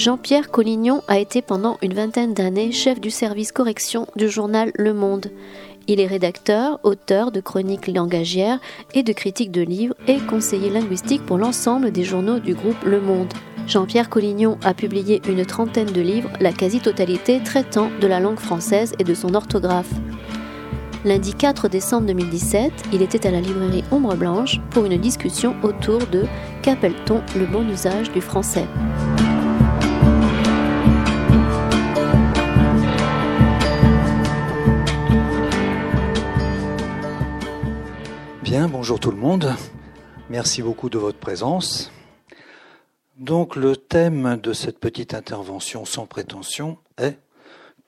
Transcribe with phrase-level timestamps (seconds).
[0.00, 4.94] Jean-Pierre Collignon a été pendant une vingtaine d'années chef du service correction du journal Le
[4.94, 5.26] Monde.
[5.88, 8.60] Il est rédacteur, auteur de chroniques langagières
[8.94, 12.98] et de critiques de livres et conseiller linguistique pour l'ensemble des journaux du groupe Le
[12.98, 13.30] Monde.
[13.66, 18.94] Jean-Pierre Collignon a publié une trentaine de livres, la quasi-totalité traitant de la langue française
[18.98, 19.92] et de son orthographe.
[21.04, 25.98] Lundi 4 décembre 2017, il était à la librairie Ombre Blanche pour une discussion autour
[26.06, 26.24] de
[26.62, 28.66] Qu'appelle-t-on le bon usage du français?
[38.50, 39.54] Bien, bonjour tout le monde.
[40.28, 41.92] Merci beaucoup de votre présence.
[43.16, 47.16] Donc le thème de cette petite intervention sans prétention est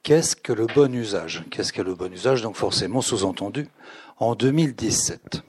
[0.04, 1.42] qu'est-ce que le bon usage?
[1.50, 2.42] Qu'est-ce que le bon usage?
[2.42, 3.66] Donc forcément sous-entendu
[4.18, 5.42] en 2017.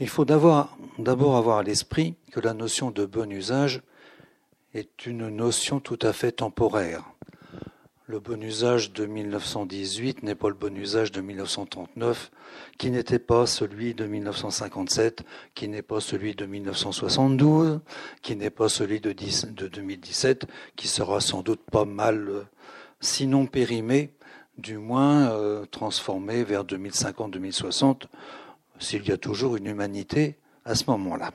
[0.00, 3.82] Il faut d'abord avoir à l'esprit que la notion de bon usage
[4.72, 7.04] est une notion tout à fait temporaire.
[8.08, 12.30] Le bon usage de 1918 n'est pas le bon usage de 1939,
[12.78, 15.24] qui n'était pas celui de 1957,
[15.56, 17.80] qui n'est pas celui de 1972,
[18.22, 20.46] qui n'est pas celui de, 2017,
[20.76, 22.46] qui sera sans doute pas mal,
[23.00, 24.14] sinon périmé,
[24.56, 28.02] du moins euh, transformé vers 2050-2060,
[28.78, 31.32] s'il y a toujours une humanité à ce moment-là.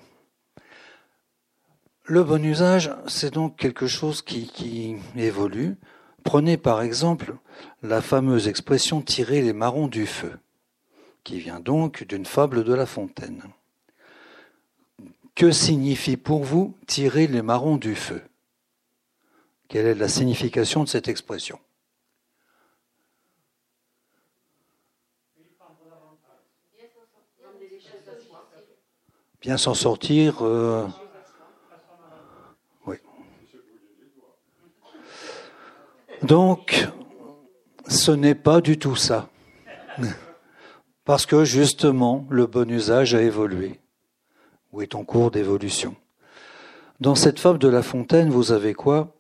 [2.06, 5.76] Le bon usage, c'est donc quelque chose qui évolue,
[6.24, 7.36] Prenez par exemple
[7.82, 10.40] la fameuse expression tirer les marrons du feu,
[11.24, 13.44] qui vient donc d'une fable de La Fontaine.
[15.36, 18.22] Que signifie pour vous tirer les marrons du feu
[19.68, 21.60] Quelle est la signification de cette expression?
[29.42, 30.44] Bien s'en sortir.
[30.44, 30.88] Euh,
[36.24, 36.88] Donc,
[37.88, 39.30] ce n'est pas du tout ça.
[41.04, 43.80] Parce que justement, le bon usage a évolué,
[44.72, 45.96] ou est en cours d'évolution?
[47.00, 49.16] Dans cette fable de La Fontaine, vous avez quoi?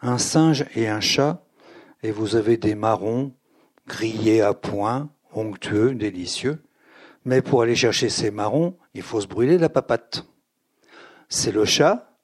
[0.00, 1.44] Un singe et un chat,
[2.02, 3.34] et vous avez des marrons
[3.86, 6.62] grillés à point, onctueux, délicieux.
[7.26, 10.24] Mais pour aller chercher ces marrons, il faut se brûler la papate.
[11.28, 12.16] C'est le chat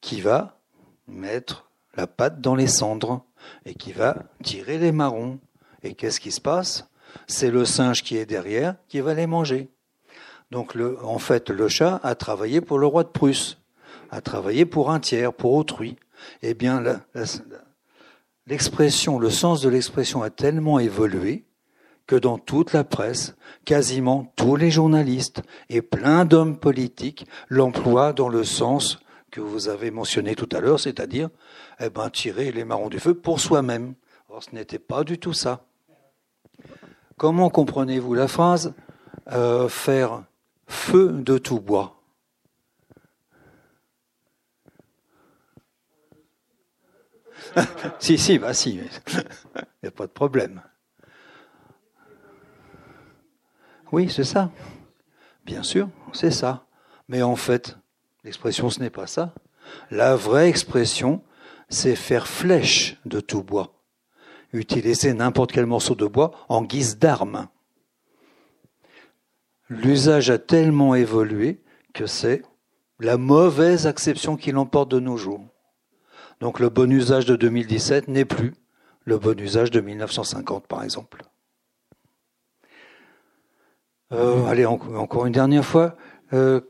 [0.00, 0.60] qui va
[1.08, 3.24] mettre la pâte dans les cendres
[3.64, 5.38] et qui va tirer les marrons.
[5.82, 6.88] Et qu'est-ce qui se passe?
[7.26, 9.68] C'est le singe qui est derrière qui va les manger.
[10.50, 13.58] Donc en fait, le chat a travaillé pour le roi de Prusse,
[14.10, 15.96] a travaillé pour un tiers, pour autrui.
[16.42, 16.82] Eh bien,
[18.46, 21.44] l'expression, le sens de l'expression a tellement évolué
[22.06, 28.28] que dans toute la presse, quasiment tous les journalistes et plein d'hommes politiques l'emploient dans
[28.28, 28.98] le sens
[29.30, 31.30] que vous avez mentionné tout à l'heure, c'est-à-dire
[31.80, 33.94] eh ben, tirer les marrons du feu pour soi-même.
[34.28, 35.64] Or, ce n'était pas du tout ça.
[37.16, 38.74] Comment comprenez-vous la phrase
[39.32, 40.24] euh, faire
[40.66, 42.00] feu de tout bois
[47.98, 48.88] Si, si, bah si, il
[49.82, 50.62] n'y a pas de problème.
[53.92, 54.50] Oui, c'est ça.
[55.44, 56.66] Bien sûr, c'est ça.
[57.08, 57.76] Mais en fait,
[58.24, 59.34] L'expression, ce n'est pas ça.
[59.90, 61.22] La vraie expression,
[61.70, 63.72] c'est faire flèche de tout bois.
[64.52, 67.48] Utiliser n'importe quel morceau de bois en guise d'arme.
[69.68, 71.62] L'usage a tellement évolué
[71.94, 72.42] que c'est
[72.98, 75.40] la mauvaise acception qui l'emporte de nos jours.
[76.40, 78.54] Donc le bon usage de 2017 n'est plus
[79.04, 81.22] le bon usage de 1950, par exemple.
[84.12, 85.96] Euh, allez, encore une dernière fois.
[86.32, 86.60] Euh,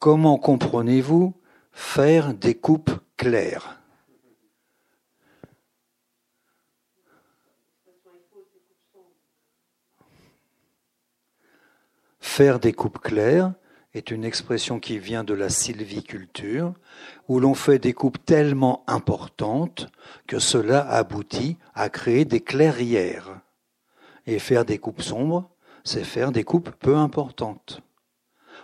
[0.00, 1.34] Comment comprenez-vous
[1.72, 3.79] faire des coupes claires?
[12.20, 13.54] Faire des coupes claires
[13.92, 16.74] est une expression qui vient de la sylviculture,
[17.28, 19.88] où l'on fait des coupes tellement importantes
[20.26, 23.40] que cela aboutit à créer des clairières.
[24.26, 25.50] Et faire des coupes sombres,
[25.82, 27.82] c'est faire des coupes peu importantes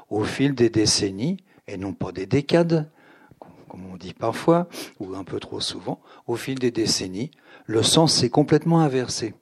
[0.09, 2.91] au fil des décennies, et non pas des décades,
[3.69, 4.69] comme on dit parfois,
[5.01, 7.31] ou un peu trop souvent, au fil des décennies,
[7.67, 9.35] le sens s'est complètement inversé.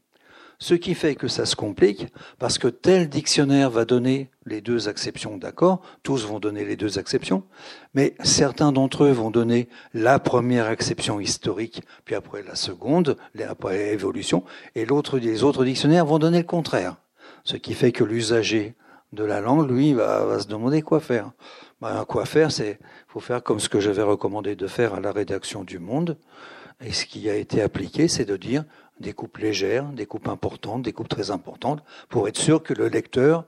[0.58, 2.06] Ce qui fait que ça se complique,
[2.38, 6.98] parce que tel dictionnaire va donner les deux acceptions, d'accord Tous vont donner les deux
[6.98, 7.44] acceptions,
[7.94, 13.16] mais certains d'entre eux vont donner la première acception historique, puis après la seconde,
[13.48, 16.96] après l'évolution, et les autres dictionnaires vont donner le contraire.
[17.44, 18.74] Ce qui fait que l'usager
[19.12, 21.30] de la langue, lui, va, se demander quoi faire.
[21.80, 25.12] Ben, quoi faire, c'est faut faire comme ce que j'avais recommandé de faire à la
[25.12, 26.16] rédaction du Monde.
[26.80, 28.64] Et ce qui a été appliqué, c'est de dire
[29.00, 32.88] des coupes légères, des coupes importantes, des coupes très importantes, pour être sûr que le
[32.88, 33.44] lecteur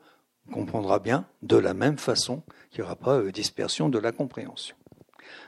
[0.53, 4.77] comprendra bien de la même façon, qu'il n'y aura pas euh, dispersion de la compréhension.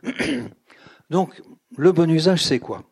[1.10, 1.42] Donc,
[1.76, 2.82] le bon usage, c'est quoi?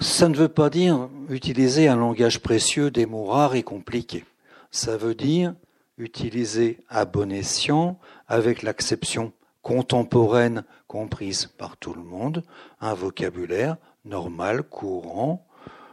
[0.00, 4.24] Ça ne veut pas dire utiliser un langage précieux, des mots rares et compliqués.
[4.70, 5.54] Ça veut dire
[5.98, 12.42] utiliser à bon escient, avec l'acception contemporaine comprise par tout le monde,
[12.80, 15.46] un vocabulaire normal, courant,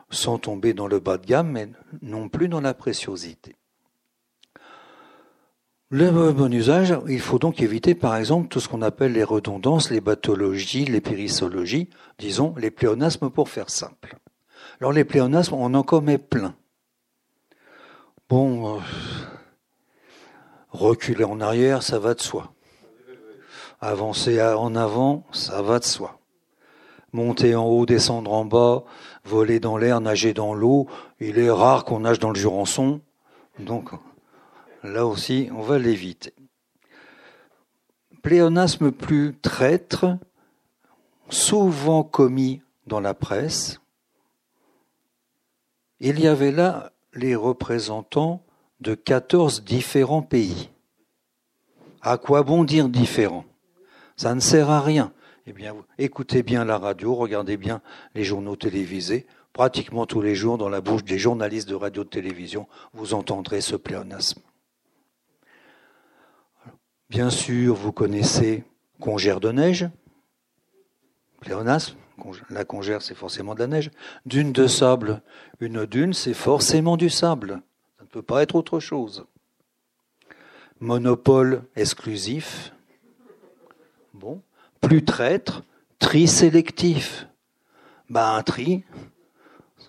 [0.10, 1.70] sans tomber dans le bas de gamme, mais
[2.02, 3.56] non plus dans la préciosité.
[5.92, 9.90] Le bon usage, il faut donc éviter par exemple tout ce qu'on appelle les redondances,
[9.90, 11.90] les pathologies, les périssologies,
[12.20, 14.20] disons les pléonasmes pour faire simple.
[14.80, 16.56] Alors les pléonasmes, on en commet plein.
[18.30, 18.82] Bon, euh,
[20.70, 22.54] reculer en arrière, ça va de soi.
[23.82, 26.19] Avancer en avant, ça va de soi.
[27.12, 28.84] Monter en haut, descendre en bas,
[29.24, 30.88] voler dans l'air, nager dans l'eau,
[31.20, 33.02] il est rare qu'on nage dans le Jurançon.
[33.60, 33.90] Donc,
[34.84, 36.34] là aussi, on va l'éviter.
[38.22, 40.18] Pléonasme plus traître,
[41.30, 43.80] souvent commis dans la presse.
[46.00, 48.44] Il y avait là les représentants
[48.80, 50.70] de 14 différents pays.
[52.02, 53.46] À quoi bon dire différents
[54.16, 55.12] Ça ne sert à rien.
[55.50, 57.82] Eh bien, écoutez bien la radio, regardez bien
[58.14, 59.26] les journaux télévisés.
[59.52, 64.44] Pratiquement tous les jours, dans la bouche des journalistes de radio-télévision, vous entendrez ce pléonasme.
[67.10, 68.64] Bien sûr, vous connaissez
[69.00, 69.90] congère de neige,
[71.40, 71.98] pléonasme,
[72.52, 73.90] la congère c'est forcément de la neige.
[74.28, 75.24] Dune de sable,
[75.60, 77.64] une dune c'est forcément du sable.
[77.98, 79.26] Ça ne peut pas être autre chose.
[80.80, 82.72] Monopole exclusif.
[84.14, 84.44] Bon.
[84.82, 85.64] Plus traître,
[86.00, 87.28] tri sélectif.
[88.10, 88.84] Ben, un tri,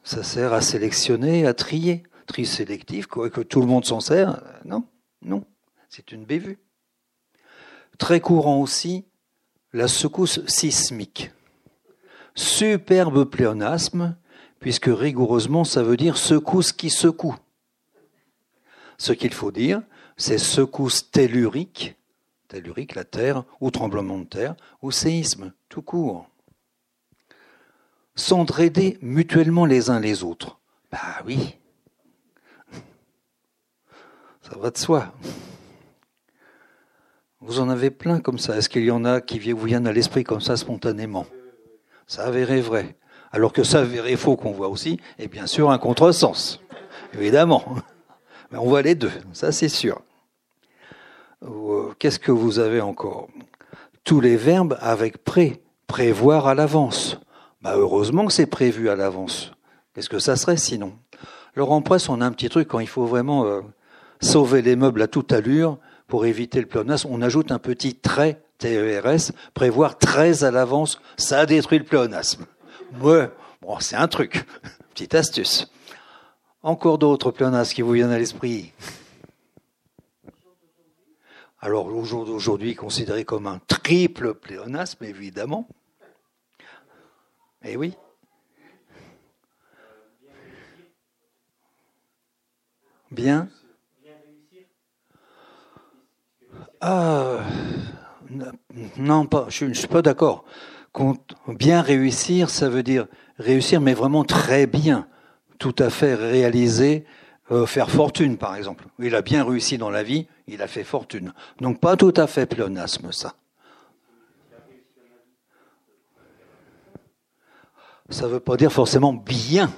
[0.02, 2.02] ça sert à sélectionner, à trier.
[2.26, 4.84] Tri sélectif, quoi, que tout le monde s'en sert Non,
[5.22, 5.44] non,
[5.88, 6.58] c'est une bévue.
[7.98, 9.04] Très courant aussi,
[9.72, 11.32] la secousse sismique.
[12.34, 14.16] Superbe pléonasme,
[14.60, 17.36] puisque rigoureusement ça veut dire secousse qui secoue.
[18.98, 19.82] Ce qu'il faut dire,
[20.16, 21.96] c'est secousse tellurique,
[22.50, 26.28] tellurique la terre, ou tremblement de terre, ou séisme, tout court.
[28.16, 30.58] S'entraider mutuellement les uns les autres.
[30.90, 31.56] Bah oui.
[34.42, 35.14] Ça va de soi.
[37.40, 38.56] Vous en avez plein comme ça.
[38.56, 41.26] Est-ce qu'il y en a qui vous viennent à l'esprit comme ça spontanément?
[42.08, 42.96] Ça avéré vrai.
[43.30, 46.60] Alors que ça avéré faux qu'on voit aussi, et bien sûr un contresens.
[47.14, 47.64] Évidemment.
[48.50, 50.02] Mais on voit les deux, ça c'est sûr.
[51.42, 53.28] Euh, qu'est-ce que vous avez encore?
[54.04, 57.18] Tous les verbes avec pré, prévoir à l'avance.
[57.62, 59.52] Bah heureusement que c'est prévu à l'avance.
[59.94, 60.92] Qu'est-ce que ça serait sinon?
[61.56, 63.60] En presse, on a un petit truc quand il faut vraiment euh,
[64.20, 68.42] sauver les meubles à toute allure pour éviter le pléonasme, on ajoute un petit trait
[68.58, 72.46] TERS, prévoir très à l'avance, ça détruit le pléonasme.
[73.00, 73.30] Ouais,
[73.80, 74.44] c'est un truc,
[74.94, 75.70] petite astuce.
[76.62, 78.72] Encore d'autres pléonasmes qui vous viennent à l'esprit?
[81.62, 85.68] Alors, aujourd'hui, considéré comme un triple pléonasme, évidemment.
[87.62, 87.94] Eh oui.
[93.10, 93.48] Bien.
[96.80, 97.40] Ah,
[98.96, 100.44] non, pas, je ne suis pas d'accord.
[101.46, 103.06] Bien réussir, ça veut dire
[103.38, 105.06] réussir, mais vraiment très bien,
[105.58, 107.04] tout à fait réaliser,
[107.50, 108.86] euh, faire fortune, par exemple.
[108.98, 111.32] Il a bien réussi dans la vie, il a fait fortune.
[111.60, 113.34] Donc pas tout à fait pléonasme, ça.
[118.08, 119.72] Ça ne veut pas dire forcément bien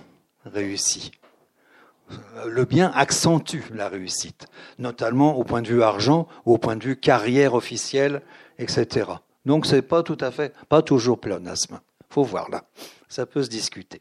[0.46, 1.12] réussi
[2.46, 4.46] le bien accentue la réussite,
[4.78, 8.22] notamment au point de vue argent ou au point de vue carrière officielle,
[8.58, 9.10] etc.
[9.44, 11.80] Donc c'est pas tout à fait, pas toujours pléonasme.
[12.10, 12.64] Faut voir là.
[13.08, 13.98] Ça peut se discuter.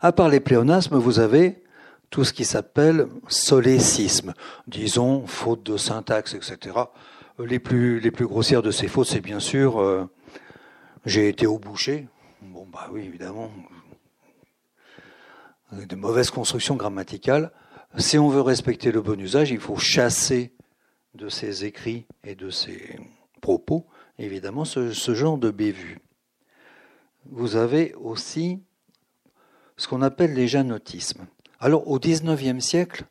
[0.00, 1.62] À part les pléonasmes, vous avez
[2.10, 4.34] tout ce qui s'appelle solécisme,
[4.66, 6.76] disons faute de syntaxe, etc.
[7.38, 10.08] Les plus, grossières de ces fautes, c'est bien sûr euh,
[11.04, 12.08] j'ai été au boucher.
[12.42, 13.50] Bon bah oui, évidemment,
[15.72, 17.52] de mauvaises constructions grammaticales.
[17.98, 20.52] Si on veut respecter le bon usage, il faut chasser
[21.14, 22.98] de ses écrits et de ses
[23.40, 23.86] propos,
[24.18, 26.00] évidemment, ce, genre de bévues.
[27.24, 28.62] Vous avez aussi
[29.76, 31.26] ce qu'on appelle les janotismes.
[31.58, 33.04] Alors, au XIXe siècle,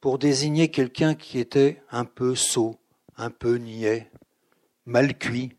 [0.00, 2.76] pour désigner quelqu'un qui était un peu sot,
[3.16, 4.10] un peu niais,
[4.86, 5.52] mal cuit.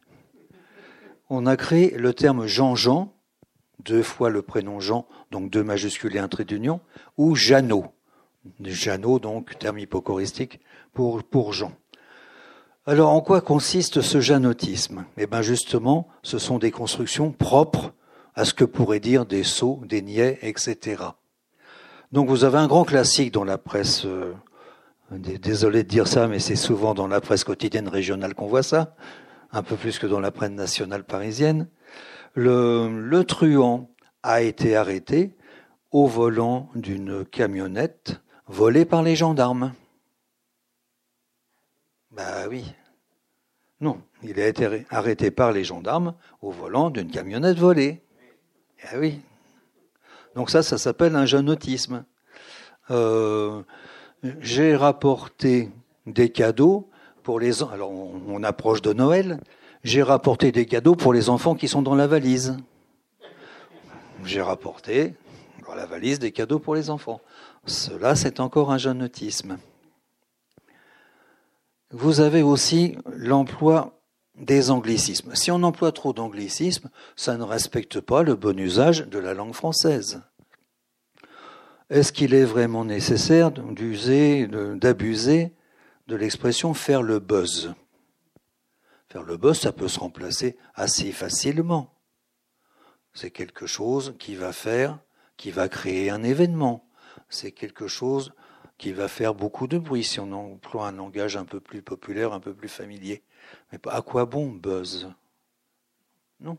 [1.30, 3.14] On a créé le terme Jean-Jean,
[3.86, 6.82] deux fois le prénom Jean, donc deux majuscules et un trait d'union,
[7.18, 7.86] ou Jeannot.
[8.62, 10.60] Jeannot, donc, terme hypocoristique
[10.94, 11.74] pour, Jean.
[12.86, 17.94] Alors, en quoi consiste ce janotisme Eh bien, justement, ce sont des constructions propres
[18.34, 21.04] à ce que pourraient dire des sots, des niais, etc.
[22.12, 24.06] Donc, vous avez un grand classique dans la presse.
[24.06, 24.34] Euh,
[25.12, 28.96] désolé de dire ça, mais c'est souvent dans la presse quotidienne régionale qu'on voit ça,
[29.52, 31.68] un peu plus que dans la presse nationale parisienne.
[32.36, 33.90] Le, truand
[34.24, 35.36] a été arrêté
[35.92, 39.74] au volant d'une camionnette volée par les gendarmes.
[42.12, 42.74] Bah oui.
[43.82, 48.04] Non, il a été arrêté par les gendarmes au volant d'une camionnette volée.
[48.84, 49.22] Ah oui.
[50.36, 52.06] Donc ça, ça s'appelle un jeune autisme.
[52.92, 53.64] Euh,
[54.40, 55.70] j'ai rapporté
[56.06, 56.90] des cadeaux
[57.24, 57.64] pour les.
[57.64, 59.40] Alors, on approche de Noël.
[59.84, 62.58] J'ai rapporté des cadeaux pour les enfants qui sont dans la valise.
[64.26, 65.16] J'ai rapporté
[65.66, 67.22] dans la valise des cadeaux pour les enfants.
[67.66, 69.58] Cela, c'est encore un jeune autisme.
[71.92, 73.99] Vous avez aussi l'emploi
[74.40, 75.36] des anglicismes.
[75.36, 79.54] Si on emploie trop d'anglicismes, ça ne respecte pas le bon usage de la langue
[79.54, 80.22] française.
[81.90, 85.54] Est-ce qu'il est vraiment nécessaire d'user, d'abuser
[86.08, 87.74] de l'expression faire le buzz
[89.10, 91.96] Faire le buzz, ça peut se remplacer assez facilement.
[93.14, 95.00] C'est quelque chose qui va faire,
[95.36, 96.88] qui va créer un événement.
[97.28, 98.34] C'est quelque chose
[98.78, 102.34] qui va faire beaucoup de bruit si on emploie un langage un peu plus populaire,
[102.34, 103.24] un peu plus familier.
[103.72, 105.10] Mais à quoi bon buzz?
[106.40, 106.58] Non.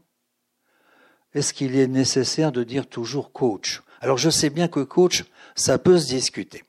[1.34, 3.82] Est-ce qu'il est nécessaire de dire toujours coach?
[4.00, 6.64] Alors je sais bien que coach, ça peut se discuter.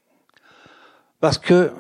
[1.20, 1.72] Parce que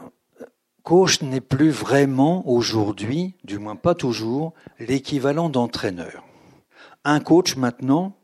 [0.83, 6.23] coach n'est plus vraiment aujourd'hui, du moins pas toujours, l'équivalent d'entraîneur.
[7.03, 8.15] Un coach maintenant,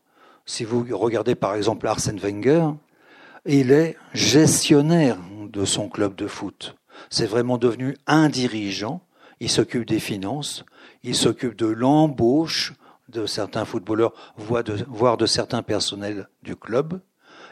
[0.45, 2.69] si vous regardez par exemple Arsène Wenger,
[3.45, 5.17] il est gestionnaire
[5.49, 6.75] de son club de foot.
[7.09, 9.01] C'est vraiment devenu un dirigeant.
[9.39, 10.65] Il s'occupe des finances,
[11.03, 12.73] il s'occupe de l'embauche
[13.09, 16.99] de certains footballeurs, voire de, certains personnels du club.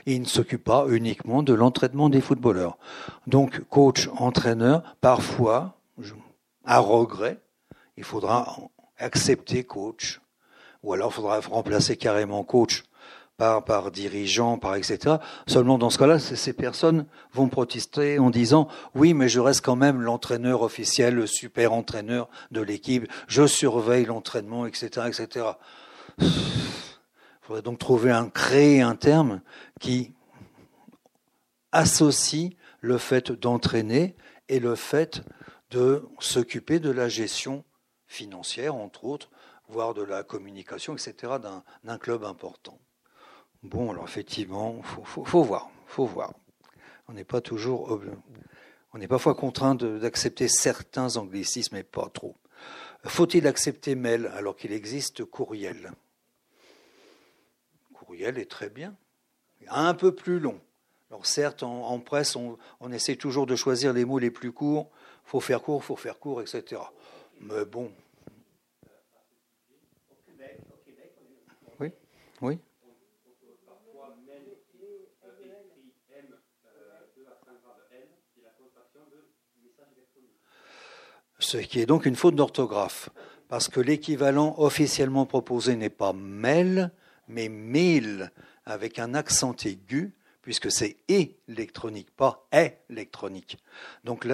[0.06, 2.77] Il ne s'occupe pas uniquement de l'entraînement des footballeurs.
[3.27, 5.77] Donc, coach, entraîneur, parfois,
[6.63, 7.39] à regret,
[7.98, 8.58] il faudra
[8.98, 10.22] accepter coach,
[10.84, 12.84] ou alors il faudra remplacer carrément coach
[13.38, 15.18] par, par dirigeant, par etc.
[15.48, 19.75] Seulement dans ce cas-là, ces personnes vont protester en disant oui, mais je reste quand
[19.75, 25.46] même l'entraîneur officiel, le super entraîneur de l'équipe, je surveille l'entraînement, etc., etc.
[26.20, 26.27] Il
[27.42, 29.42] faudrait donc trouver un, créer un terme
[29.80, 30.13] qui
[31.72, 34.15] associe le fait d'entraîner
[34.48, 35.22] et le fait
[35.72, 37.65] de s'occuper de la gestion
[38.08, 39.30] financière, entre autres,
[39.68, 41.34] voire de la communication, etc.,
[41.84, 42.80] d'un club important.
[43.65, 46.34] Bon, alors effectivement, faut, faut, voir, faut voir.
[47.07, 48.00] On n'est pas toujours,
[48.93, 52.36] on est parfois contraint d'accepter certains anglicismes, mais pas trop.
[53.05, 55.93] Faut-il accepter mail alors qu'il existe courriel?
[57.93, 58.95] Courriel est très bien,
[59.67, 60.62] un peu plus long.
[61.10, 64.91] Alors certes, en, presse, on, on, essaie toujours de choisir les mots les plus courts.
[65.24, 66.81] Faut faire court, faut faire court, etc.
[67.41, 67.91] Mais bon.
[71.79, 71.89] Oui,
[72.41, 72.60] oui.
[81.45, 83.09] Ce qui est donc une faute d'orthographe,
[83.47, 86.91] parce que l'équivalent officiellement proposé n'est pas mail,
[87.27, 88.31] mais mail,
[88.65, 93.57] avec un accent aigu, puisque c'est électronique, pas électronique.
[94.03, 94.25] Donc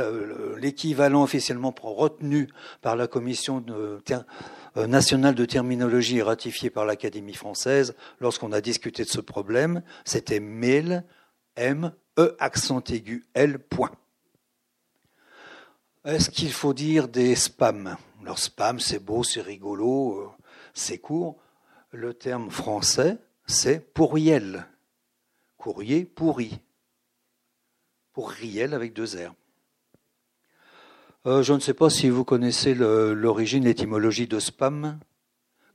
[0.58, 2.50] l'équivalent officiellement retenu
[2.82, 4.00] par la Commission euh,
[4.88, 10.42] nationale de terminologie et ratifié par l'Académie française lorsqu'on a discuté de ce problème, c'était
[10.42, 11.06] mail,
[11.56, 13.92] M, E accent aigu, L, point.
[16.04, 17.96] Est-ce qu'il faut dire des spams?
[18.22, 20.30] Alors spam, c'est beau, c'est rigolo, euh,
[20.74, 21.38] c'est court.
[21.92, 24.66] Le terme français, c'est pourriel.
[25.58, 26.60] Courrier pourri.
[28.14, 29.36] Pourriel avec deux R.
[31.28, 35.00] Euh, je ne sais pas si vous connaissez l'origine, l'étymologie de spam.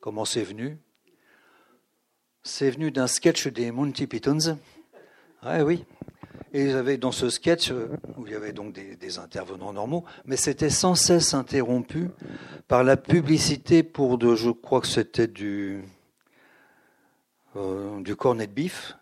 [0.00, 0.76] Comment c'est venu?
[2.42, 4.58] C'est venu d'un sketch des Monty Pythons.
[5.42, 5.84] Ah oui,
[6.56, 10.06] et ils avaient dans ce sketch, euh, où il y avait donc des, intervenants normaux,
[10.24, 12.08] mais c'était sans cesse interrompu
[12.66, 15.84] par la publicité pour de, je crois que c'était du,
[17.56, 18.96] euh, cornet de bif.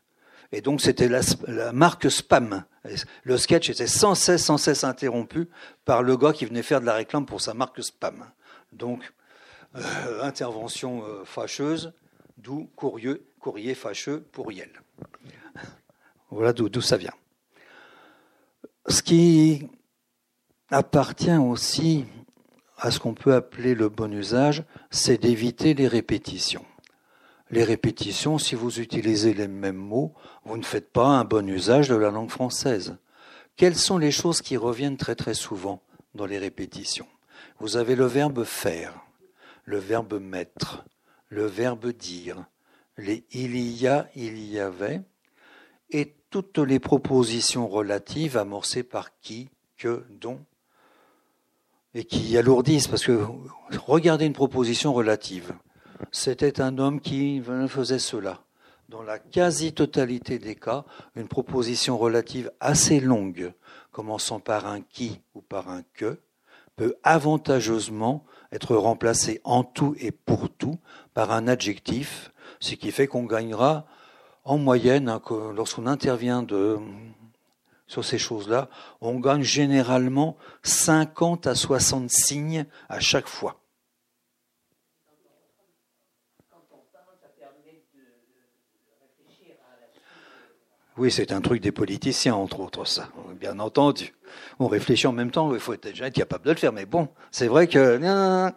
[0.50, 2.64] Et donc c'était la, marque spam.
[3.23, 5.49] Le sketch était sans cesse, sans cesse interrompu
[5.84, 8.25] par le gars qui venait faire de la réclame pour sa marque spam.
[8.73, 9.12] Donc,
[9.76, 11.92] euh, intervention fâcheuse,
[12.37, 14.70] d'où courrier, courrier fâcheux, pourriel.
[16.30, 17.14] Voilà d'où ça vient.
[18.86, 19.68] Ce qui
[20.68, 22.04] appartient aussi
[22.76, 26.66] à ce qu'on peut appeler le bon usage, c'est d'éviter les répétitions.
[27.50, 30.12] Les répétitions, si vous utilisez les mêmes mots,
[30.44, 32.96] vous ne faites pas un bon usage de la langue française.
[33.56, 35.82] Quelles sont les choses qui reviennent très très souvent
[36.14, 37.06] dans les répétitions?
[37.60, 39.00] Vous avez le verbe faire,
[39.64, 40.84] le verbe mettre,
[41.28, 42.44] le verbe dire,
[42.98, 45.02] les il y a, il y avait,
[45.90, 50.40] et toutes les propositions relatives amorcées par qui, que, dont,
[51.94, 53.24] et qui alourdissent, parce que
[53.86, 55.52] regardez une proposition relative.
[56.10, 58.42] C'était un homme qui faisait cela.
[58.88, 63.52] Dans la quasi-totalité des cas, une proposition relative assez longue,
[63.92, 66.18] commençant par un qui ou par un que,
[66.74, 70.80] peut avantageusement être remplacée en tout et pour tout
[71.14, 73.86] par un adjectif, ce qui fait qu'on gagnera
[74.44, 75.20] en moyenne, hein,
[75.54, 76.46] lorsqu'on intervient
[77.86, 78.68] sur ces choses-là,
[79.00, 83.60] on gagne généralement 50 à 60 signes à chaque fois.
[90.96, 93.08] Oui, c'est un truc des politiciens, entre autres, ça,
[93.40, 94.14] bien entendu.
[94.60, 97.08] On réfléchit en même temps, il faut déjà être capable de le faire, mais bon,
[97.32, 97.98] c'est vrai que...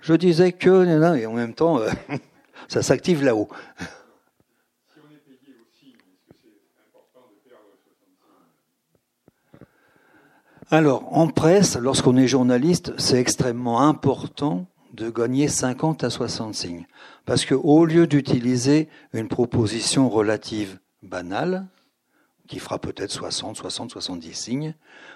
[0.00, 1.16] Je disais que...
[1.16, 1.78] Et en même temps,
[2.68, 3.48] ça s'active là-haut.
[10.70, 16.86] Alors, en presse, lorsqu'on est journaliste, c'est extrêmement important de gagner 50 à 60 signes.
[17.24, 21.68] Parce que au lieu d'utiliser une proposition relative banale,
[22.48, 24.74] qui fera peut-être 60, 60, 70 signes,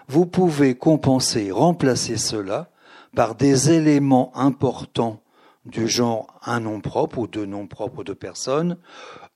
[0.09, 2.71] vous pouvez compenser, remplacer cela
[3.17, 5.21] par des éléments importants
[5.65, 8.77] du genre un nom propre ou deux noms propres de personnes,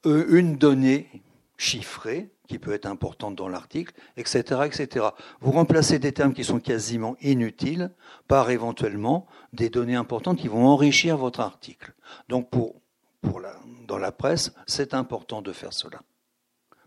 [0.06, 1.08] euh, une donnée
[1.56, 5.06] chiffrée, qui peut être importante dans l'article, etc., etc.
[5.40, 7.90] Vous remplacez des termes qui sont quasiment inutiles
[8.28, 11.94] par éventuellement des données importantes qui vont enrichir votre article.
[12.28, 12.80] Donc pour,
[13.22, 13.40] pour
[13.86, 16.02] dans la presse, c'est important de faire cela,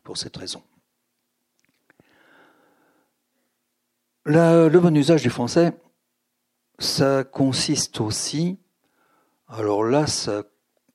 [0.04, 0.64] pour cette raison.
[4.26, 5.74] le bon usage du français,
[6.80, 8.60] ça consiste aussi,
[9.48, 10.44] alors là, ça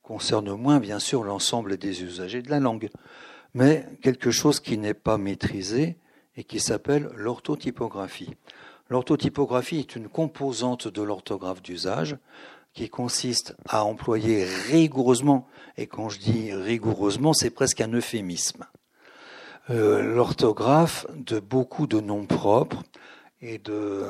[0.03, 2.89] concerne moins bien sûr l'ensemble des usagers de la langue,
[3.53, 5.97] mais quelque chose qui n'est pas maîtrisé
[6.35, 8.35] et qui s'appelle l'orthotypographie.
[8.89, 12.17] L'orthotypographie est une composante de l'orthographe d'usage
[12.73, 18.65] qui consiste à employer rigoureusement, et quand je dis rigoureusement, c'est presque un euphémisme,
[19.69, 22.83] euh, l'orthographe de beaucoup de noms propres
[23.41, 24.03] et de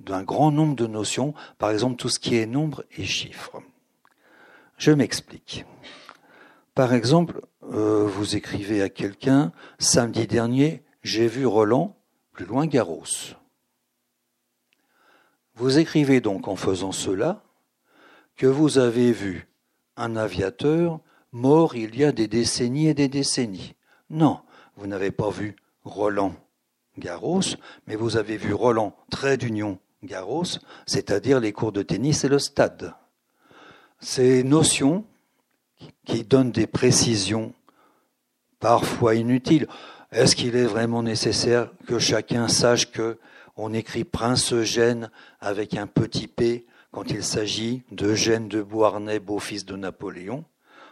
[0.00, 3.60] d'un grand nombre de notions, par exemple tout ce qui est nombre et chiffres.
[4.78, 5.66] Je m'explique.
[6.74, 11.96] Par exemple, euh, vous écrivez à quelqu'un, samedi dernier, j'ai vu Roland,
[12.32, 13.34] plus loin Garros.
[15.54, 17.42] Vous écrivez donc en faisant cela
[18.36, 19.48] que vous avez vu
[19.96, 21.00] un aviateur
[21.32, 23.74] mort il y a des décennies et des décennies.
[24.08, 24.40] Non,
[24.76, 26.34] vous n'avez pas vu Roland
[26.98, 32.28] Garros, mais vous avez vu Roland Trait d'Union Garros, c'est-à-dire les cours de tennis et
[32.28, 32.94] le stade.
[34.00, 35.04] Ces notions
[36.04, 37.52] qui donne des précisions
[38.58, 39.66] parfois inutiles.
[40.12, 43.18] Est-ce qu'il est vraiment nécessaire que chacun sache que
[43.56, 49.64] on écrit Prince Eugène avec un petit p quand il s'agit d'Eugène de Beauharnais, beau-fils
[49.64, 50.44] de Napoléon,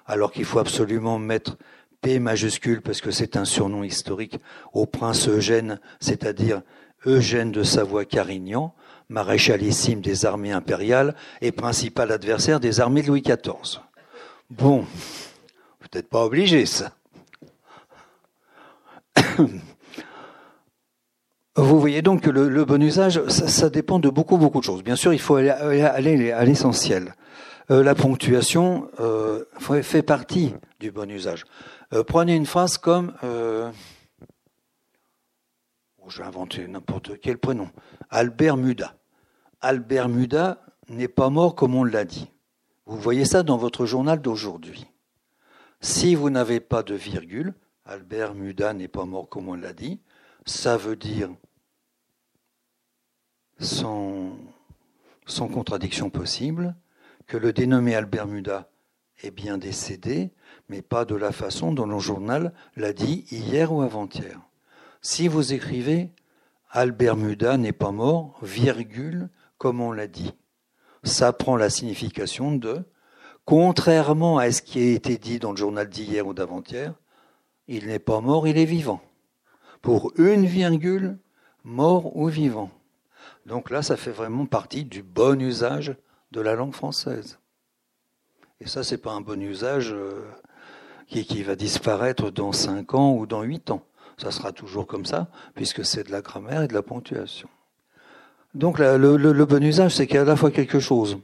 [0.07, 1.57] alors qu'il faut absolument mettre
[2.01, 4.39] P majuscule parce que c'est un surnom historique
[4.73, 6.63] au prince Eugène, c'est-à-dire
[7.07, 8.75] Eugène de Savoie-Carignan,
[9.09, 13.81] maréchalissime des armées impériales et principal adversaire des armées de Louis XIV.
[14.51, 14.87] Bon,
[15.79, 16.93] peut-être pas obligé ça.
[21.57, 24.85] Vous voyez donc que le, bon usage, ça, dépend de beaucoup, beaucoup de choses.
[24.85, 27.15] Bien sûr, il faut aller, à l'essentiel.
[27.71, 29.45] Euh, la ponctuation euh,
[29.83, 31.45] fait partie du bon usage.
[31.93, 33.71] Euh, prenez une phrase comme, je
[36.17, 37.69] vais inventer n'importe quel prénom,
[38.09, 38.95] Albert Muda.
[39.61, 42.31] Albert Muda n'est pas mort comme on l'a dit.
[42.89, 44.87] Vous voyez ça dans votre journal d'aujourd'hui.
[45.83, 47.53] Si vous n'avez pas de virgule,
[47.85, 50.01] Albert Muda n'est pas mort comme on l'a dit,
[50.47, 51.29] ça veut dire
[53.59, 54.39] sans,
[55.53, 56.75] contradiction possible
[57.27, 58.71] que le dénommé Albert Muda
[59.23, 60.31] est bien décédé,
[60.71, 64.41] mais pas de la façon dont le journal l'a dit hier ou avant-hier.
[65.03, 66.11] Si vous écrivez
[66.71, 70.33] Albert Muda n'est pas mort, virgule, comme on l'a dit,
[71.05, 72.83] ça prend la signification de,
[73.45, 76.95] contrairement à ce qui a été dit dans le journal d'hier ou d'avant-hier,
[77.67, 79.01] il n'est pas mort, il est vivant.
[79.83, 81.19] Pour une virgule,
[81.65, 82.71] mort ou vivant.
[83.47, 85.97] Donc là, ça fait vraiment partie du bon usage
[86.33, 87.39] de la langue française.
[88.61, 90.27] Et ça, c'est pas un bon usage euh,
[91.07, 93.83] qui, qui, va disparaître dans 5 ans ou dans 8 ans.
[94.17, 97.49] Ça sera toujours comme ça, puisque c'est de la grammaire et de la ponctuation.
[98.55, 101.19] Donc le, bon usage, c'est qu'il y a à la fois quelque chose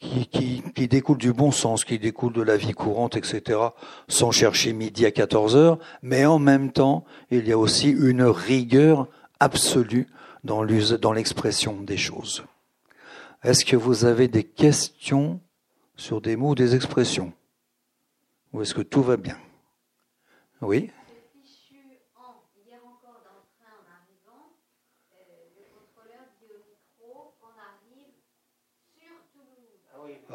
[0.00, 3.60] qui, qui, qui, découle du bon sens, qui découle de la vie courante, etc.,
[4.08, 8.22] sans chercher midi à 14 heures, mais en même temps, il y a aussi une
[8.22, 9.08] rigueur
[9.40, 10.06] absolue
[10.44, 12.44] dans l'expression des choses.
[13.42, 15.40] Est-ce que vous avez des questions
[15.96, 17.32] sur des mots ou des expressions?
[18.52, 19.36] Ou est-ce que tout va bien?
[20.60, 20.90] Oui?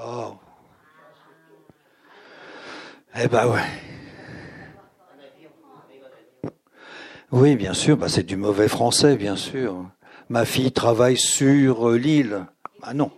[0.03, 0.33] Oh.
[3.15, 3.59] Eh ben ouais.
[7.31, 9.85] Oui, bien sûr, bah c'est du mauvais français, bien sûr.
[10.29, 12.45] Ma fille travaille sur l'île.
[12.81, 13.11] Ah non.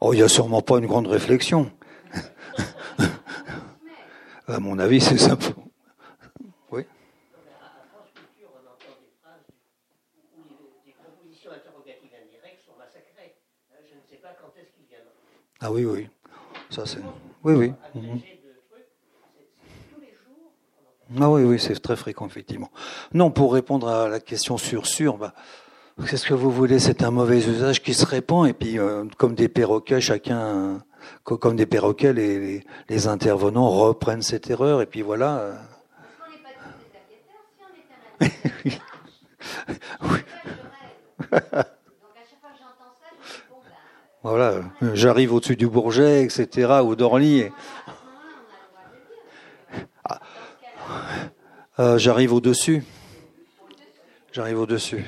[0.00, 1.72] Oh, il n'y a sûrement pas une grande réflexion.
[4.46, 5.52] à mon avis, c'est simple.
[15.60, 16.08] Ah oui, oui.
[16.70, 17.00] Ça, c'est.
[17.42, 17.72] Oui, oui.
[17.94, 18.20] Mhm.
[21.20, 22.70] Ah oui, oui, c'est très fréquent, effectivement.
[23.14, 25.32] Non, pour répondre à la question sur sur, bah,
[26.08, 26.78] qu'est-ce que vous voulez?
[26.78, 30.82] C'est un mauvais usage qui se répand, et puis, euh, comme des perroquets, chacun,
[31.24, 35.38] comme des perroquets, les, les, intervenants reprennent cette erreur, et puis voilà.
[35.38, 35.54] Euh.
[40.02, 40.17] oui.
[44.22, 44.62] Voilà,
[44.94, 47.48] j'arrive au-dessus du Bourget, etc., ou d'Orly.
[50.04, 50.20] Ah.
[51.78, 52.84] Euh, j'arrive au-dessus.
[54.32, 55.04] J'arrive au-dessus.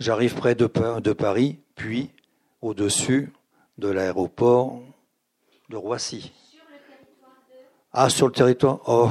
[0.00, 0.68] J'arrive près de,
[1.00, 2.10] de Paris, puis
[2.60, 3.32] au-dessus
[3.78, 4.80] de l'aéroport
[5.68, 6.32] de Roissy.
[7.92, 9.10] Ah, sur le territoire Oh.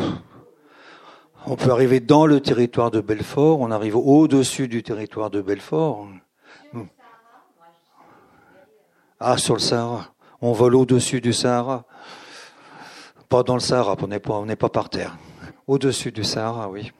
[1.47, 6.07] On peut arriver dans le territoire de Belfort, on arrive au-dessus du territoire de Belfort.
[9.19, 10.13] Ah, sur le Sahara.
[10.41, 11.85] On vole au-dessus du Sahara.
[13.29, 15.17] Pas dans le Sahara, on n'est pas, on n'est pas par terre.
[15.67, 16.91] Au-dessus du Sahara, oui.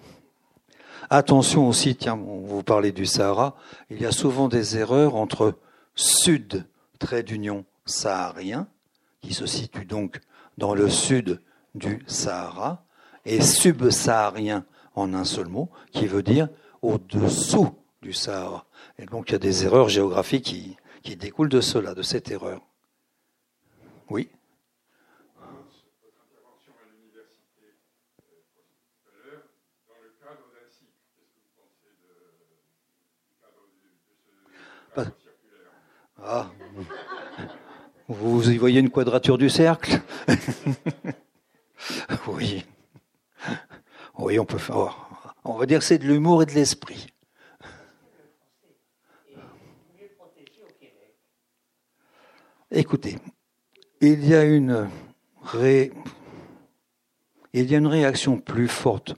[1.09, 3.55] Attention aussi, tiens, vous parlez du Sahara,
[3.89, 5.55] il y a souvent des erreurs entre
[5.95, 6.65] sud,
[6.99, 8.67] trait d'union saharien,
[9.21, 10.19] qui se situe donc
[10.57, 11.41] dans le sud
[11.75, 12.85] du Sahara,
[13.25, 16.49] et subsaharien en un seul mot, qui veut dire
[16.81, 18.65] au-dessous du Sahara.
[18.97, 22.31] Et donc il y a des erreurs géographiques qui, qui découle de cela, de cette
[22.31, 22.61] erreur.
[24.09, 24.29] Oui
[36.23, 36.51] Ah.
[38.07, 40.01] Vous y voyez une quadrature du cercle?
[42.27, 42.63] Oui.
[44.17, 45.09] Oui, on peut faire.
[45.43, 47.07] On va dire c'est de l'humour et de l'esprit.
[52.69, 53.17] Écoutez,
[53.99, 54.89] il y a une
[57.53, 59.15] il y a une réaction plus forte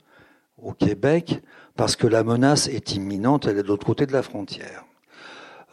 [0.58, 1.42] au Québec
[1.76, 4.86] parce que la menace est imminente, elle est de l'autre côté de la frontière.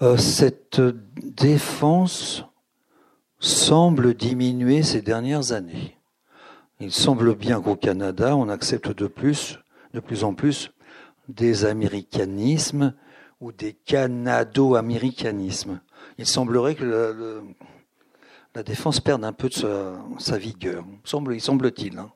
[0.02, 0.80] Euh, cette
[1.16, 2.44] défense
[3.38, 5.99] semble diminuer ces dernières années.
[6.82, 9.58] Il semble bien qu'au Canada, on accepte de plus,
[9.92, 10.72] de plus en plus,
[11.28, 12.94] des américanismes
[13.42, 15.82] ou des canado-américanismes.
[16.16, 17.42] Il semblerait que
[18.54, 19.56] la défense perde un peu de
[20.18, 20.86] sa, vigueur,
[21.30, 21.98] il semble-t-il.
[21.98, 22.10] Hein.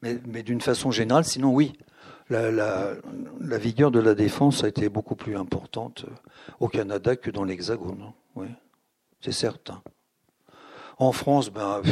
[0.00, 1.74] Mais, d'une façon générale, sinon oui,
[2.30, 2.96] la,
[3.58, 6.06] vigueur de la défense a été beaucoup plus importante
[6.58, 8.02] au Canada que dans l'Hexagone.
[8.02, 8.14] Hein.
[8.34, 8.46] Oui,
[9.20, 9.82] c'est certain.
[10.96, 11.82] En France, ben,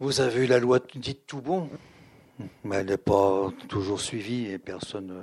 [0.00, 1.68] vous avez eu la loi dite tout bon,
[2.64, 5.14] mais elle n'est pas toujours suivie et personne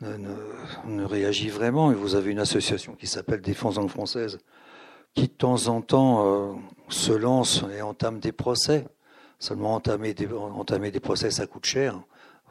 [0.00, 1.92] ne, réagit vraiment.
[1.92, 4.38] Et vous avez une association qui s'appelle Défense langue française,
[5.14, 6.52] qui de temps en temps euh,
[6.88, 8.86] se lance et entame des procès.
[9.38, 12.00] Seulement entamer des, entamer des procès, ça coûte cher,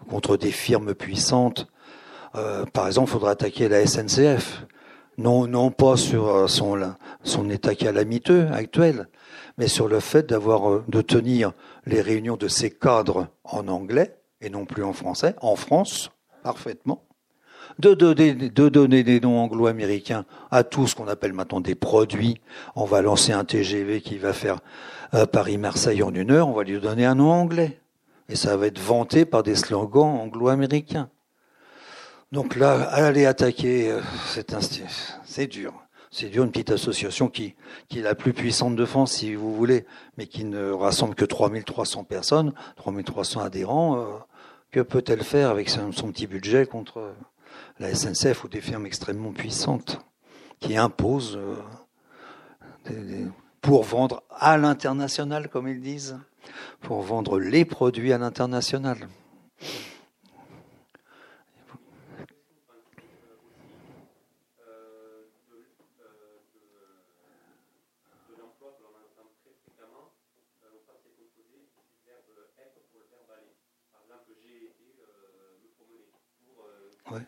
[0.08, 1.68] contre des firmes puissantes.
[2.36, 4.68] Euh, par exemple, il faudra attaquer la SNCF.
[5.17, 9.08] Non, non pas sur euh, son, état calamiteux actuel,
[9.58, 11.54] mais sur le fait d'avoir euh, de tenir
[11.86, 16.12] les réunions de ces cadres en anglais et non plus en français, en France,
[16.43, 17.06] parfaitement,
[17.80, 22.41] de donner, de donner des noms anglo-américains à tout ce qu'on appelle maintenant des produits.
[22.75, 24.60] On va lancer un TGV qui va faire
[25.13, 27.80] euh, Paris-Marseille en une heure, on va lui donner un nom anglais.
[28.28, 31.10] Et ça va être vanté par des slogans anglo-américains.
[32.32, 34.02] Donc là, aller attaquer euh,
[35.26, 35.74] c'est dur.
[36.12, 37.56] C'est dur, une petite association qui,
[37.90, 39.86] qui est la plus puissante de France, si vous voulez,
[40.18, 43.98] mais qui ne rassemble que 3300 personnes, 3300 adhérents.
[43.98, 44.06] Euh,
[44.72, 47.14] que peut-elle faire avec son, petit budget contre
[47.80, 50.02] la SNCF ou des firmes extrêmement puissantes
[50.60, 51.40] qui imposent
[52.90, 53.26] euh,
[53.62, 56.20] pour vendre à l'international, comme ils disent,
[56.82, 59.08] pour vendre les produits à l'international?
[77.12, 77.22] Oui,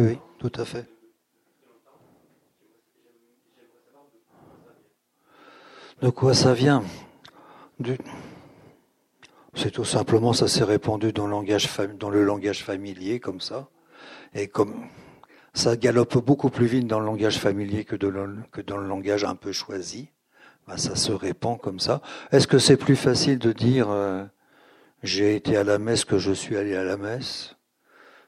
[0.00, 0.86] oui, tout à fait.
[6.02, 6.84] De quoi ça vient?
[9.54, 13.68] C'est tout simplement, ça s'est répandu dans le, langage familier, comme ça.
[14.34, 14.86] Et comme
[15.54, 19.52] ça galope beaucoup plus vite dans le langage familier que dans le langage un peu
[19.52, 20.10] choisi,
[20.68, 22.02] bah, ça se répand comme ça.
[22.30, 24.22] Est-ce que c'est plus facile de dire euh,
[25.02, 27.56] j'ai été à la messe que je suis allé à la messe?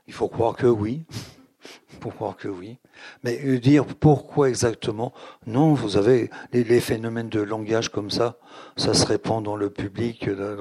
[0.07, 1.05] Il faut croire que oui
[2.01, 2.79] pour croire que oui.
[3.25, 5.13] Mais euh, dire pourquoi exactement?
[5.47, 8.39] Non, vous avez les, phénomènes de langage comme ça,
[8.79, 10.57] ça se répand dans le public, euh,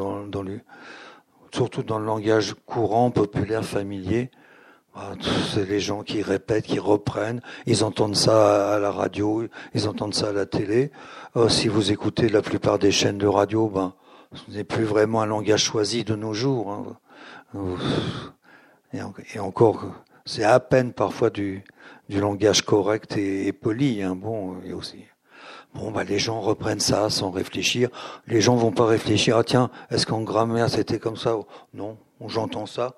[1.54, 4.32] surtout dans le langage courant, populaire, familier.
[5.02, 5.14] Ah,
[5.54, 7.40] c'est les gens qui répètent, qui reprennent.
[7.66, 10.92] Ils entendent ça à la radio, ils entendent ça à la télé.
[11.38, 13.94] Euh, si vous écoutez la plupart des chaînes de radio, ben,
[14.34, 16.98] ce n'est plus vraiment un langage choisi de nos jours.
[17.54, 17.78] Hein.
[18.92, 19.86] Et, encore,
[20.26, 21.64] c'est à peine parfois du,
[22.10, 24.04] langage correct et, poli.
[24.04, 24.18] Hein.
[24.18, 24.58] Bon,
[25.94, 27.90] bah, les gens reprennent ça sans réfléchir.
[28.28, 29.38] Les gens vont pas réfléchir.
[29.38, 31.38] Ah tiens, est-ce qu'en grammaire c'était comme ça?
[31.74, 32.98] Non, j'entends ça.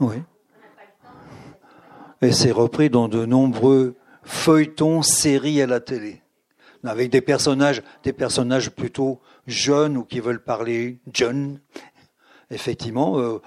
[0.00, 0.16] Oui.
[2.22, 6.22] Et c'est repris dans de nombreux feuilletons, séries à la télé,
[6.82, 11.60] avec des personnages, des personnages plutôt jeunes ou qui veulent parler jeune.
[12.50, 13.40] Effectivement, euh,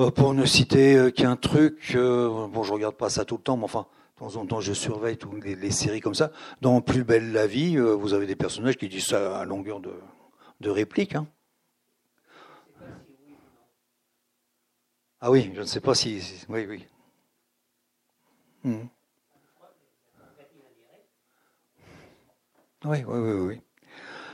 [0.00, 3.42] euh, pour ne citer euh, qu'un truc, euh, bon, je regarde pas ça tout le
[3.42, 6.32] temps, mais enfin, de temps en temps, je surveille toutes les, séries comme ça.
[6.60, 9.92] Dans Plus belle la vie, vous avez des personnages qui disent ça à longueur de,
[10.60, 11.14] de réplique.
[11.14, 11.26] Hein.
[15.26, 16.20] Ah oui, je ne sais pas si.
[16.50, 16.84] oui, oui.
[18.62, 18.88] Hmm.
[22.84, 23.60] Oui, oui, oui, oui.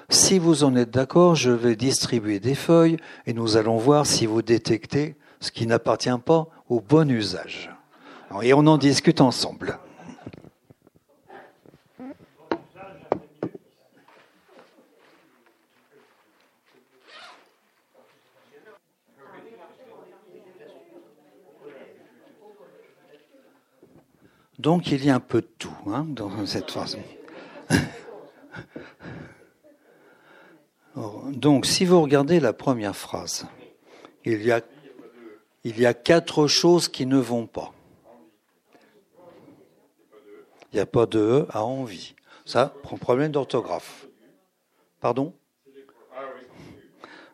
[0.09, 4.27] Si vous en êtes d'accord, je vais distribuer des feuilles et nous allons voir si
[4.27, 7.71] vous détectez ce qui n'appartient pas au bon usage.
[8.43, 9.79] Et on en discute ensemble.
[24.61, 26.99] Donc il y a un peu de tout hein, dans cette phrase.
[31.33, 33.47] Donc si vous regardez la première phrase,
[34.27, 34.61] il y a
[35.65, 37.73] il y a quatre choses qui ne vont pas.
[40.73, 42.15] Il n'y a pas de E à envie.
[42.45, 44.09] Ça, problème d'orthographe.
[45.01, 45.33] Pardon?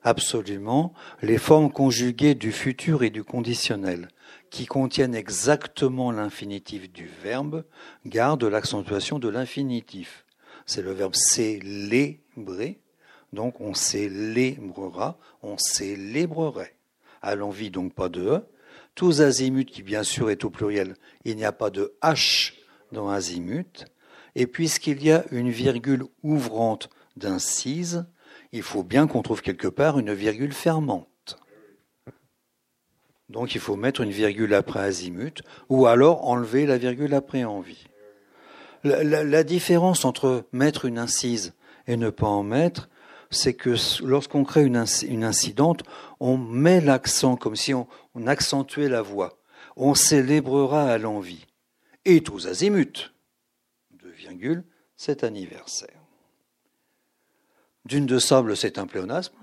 [0.04, 0.94] Absolument.
[1.22, 4.06] Les formes conjuguées du futur et du conditionnel,
[4.56, 7.66] qui contiennent exactement l'infinitif du verbe,
[8.06, 10.24] gardent l'accentuation de l'infinitif.
[10.64, 12.80] C'est le verbe célébrer.
[13.34, 16.74] Donc on célébrera, on célébrerait
[17.20, 18.46] à l'envie, donc pas de E.
[18.94, 20.94] Tous azimuts, qui bien sûr est au pluriel,
[21.26, 22.54] il n'y a pas de H
[22.92, 23.84] dans azimut.
[24.36, 28.06] Et puisqu'il y a une virgule ouvrante d'incise,
[28.52, 31.08] il faut bien qu'on trouve quelque part une virgule fermante.
[33.28, 37.86] Donc il faut mettre une virgule après azimut, ou alors enlever la virgule après envie.
[38.84, 41.54] La, différence entre mettre une incise
[41.88, 42.88] et ne pas en mettre,
[43.30, 45.82] c'est que lorsqu'on crée une, incidente,
[46.20, 47.88] on met l'accent comme si on,
[48.26, 49.38] accentuait la voix.
[49.76, 51.46] On célébrera à l'envie.
[52.04, 53.12] Et tous azimuts,
[53.90, 54.62] deux virgules,
[54.96, 56.00] cet anniversaire.
[57.84, 59.34] Dune de sable, c'est un pléonasme.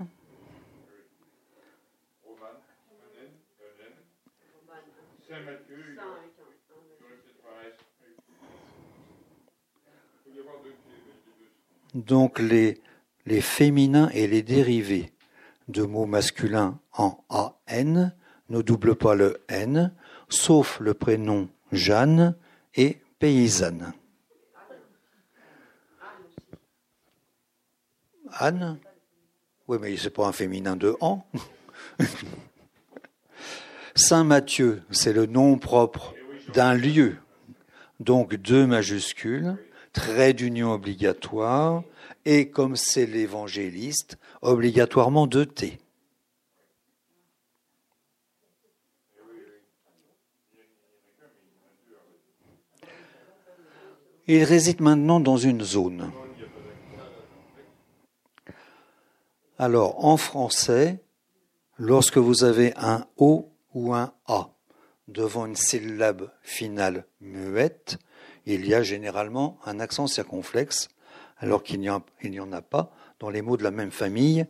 [11.94, 12.82] Donc les,
[13.26, 15.14] les féminins et les dérivés
[15.68, 18.12] de mots masculins en AN
[18.50, 19.94] ne doublent pas le N,
[20.30, 22.36] sauf le prénom Jeanne
[22.76, 23.94] et paysanne.
[28.32, 28.80] Anne?
[29.68, 31.26] Oui, mais c'est pas un féminin de an.
[33.96, 36.14] Saint Matthieu, c'est le nom propre
[36.54, 37.18] d'un lieu.
[38.00, 39.56] Donc deux majuscules,
[39.94, 41.84] trait d'union obligatoire,
[42.26, 45.80] et comme c'est l'évangéliste, obligatoirement de T.
[54.26, 56.12] Il réside maintenant dans une zone.
[59.60, 61.04] Alors, en français,
[61.78, 64.50] lorsque vous avez un O ou un A
[65.10, 68.00] devant une syllabe finale muette,
[68.46, 70.90] il y a généralement un accent circonflexe
[71.38, 74.46] alors qu'il n'y en a pas dans les mots de la même famille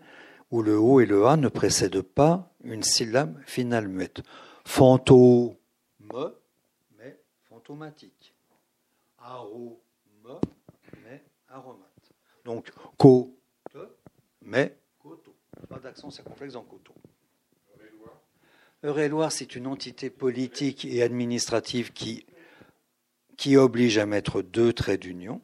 [0.52, 4.22] où le O et le A ne précèdent pas une syllabe finale muette.
[4.66, 5.56] Fantôme,
[6.98, 8.36] mais fantomatique.
[9.18, 9.78] Arôme,
[11.04, 12.14] mais aromate.
[12.46, 13.32] Donc, côte,
[14.42, 15.34] mais coteau.
[15.68, 16.94] Pas d'accent circonflexe dans coteau.
[18.84, 22.26] Eure-et-Loire, c'est une entité politique et administrative qui,
[23.44, 25.42] qui oblige à mettre deux traits d'union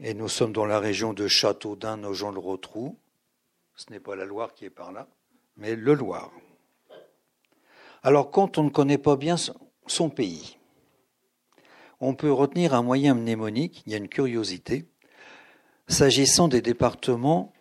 [0.00, 2.98] et nous sommes dans la région de Châteaudun, Nogent-le-Rotrou.
[3.76, 5.06] Ce n'est pas la Loire qui est par là,
[5.56, 6.32] mais le Loire.
[8.02, 9.36] Alors, quand on ne connaît pas bien
[9.86, 10.58] son pays,
[12.00, 14.88] on peut retenir un moyen mnémonique, il y a une curiosité,
[15.86, 17.52] s'agissant des départements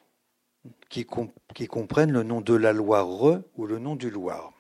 [0.90, 4.55] qui, comprennent le nom de la Loire ou le nom du Loire.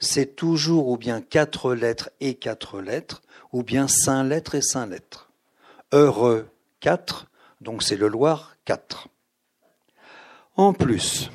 [0.00, 4.86] C'est toujours ou bien quatre lettres et quatre lettres, ou bien cinq lettres et cinq
[4.86, 5.30] lettres.
[5.92, 6.48] Heureux,
[6.80, 7.26] 4,
[7.60, 9.08] donc c'est le Loir 4.
[10.56, 11.30] En plus,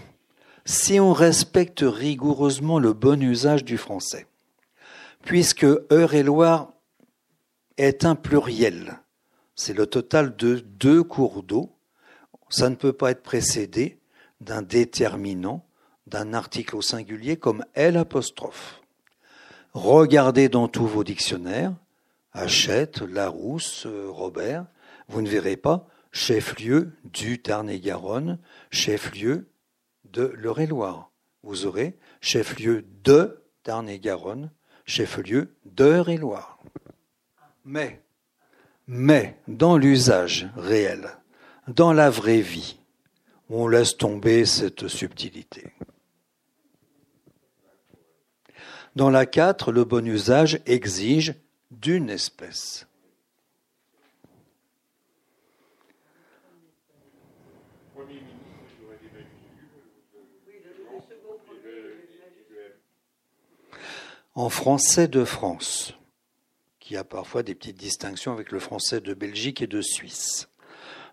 [0.66, 4.28] si on respecte rigoureusement le bon usage du français,
[5.24, 6.74] puisque Heure et Loire
[7.78, 9.00] est un pluriel,
[9.56, 11.70] c'est le total de deux cours d'eau,
[12.50, 14.00] ça ne peut pas être précédé
[14.42, 15.66] d'un déterminant,
[16.08, 18.82] d'un article au singulier comme L apostrophe.
[19.74, 21.74] Regardez dans tous vos dictionnaires,
[22.34, 24.66] Hachette, Larousse, Robert,
[25.08, 28.40] vous ne verrez pas chef-lieu du Tarn-et-Garonne,
[28.70, 29.50] chef-lieu
[30.06, 31.12] de l'Eure-et-Loire.
[31.42, 34.52] Vous aurez chef-lieu de Tarn-et-Garonne,
[34.86, 36.60] chef-lieu d'Eure-et-Loire.
[37.66, 38.02] Mais,
[38.88, 41.10] mais, dans l'usage réel,
[41.68, 42.78] dans la vraie vie,
[43.50, 45.73] on laisse tomber cette subtilité.
[48.96, 51.36] Dans la 4, le bon usage exige
[51.72, 52.88] d'une espèce.
[64.36, 65.94] en français de France,
[66.80, 70.50] qui a parfois des petites distinctions avec le français de Belgique et de Suisse.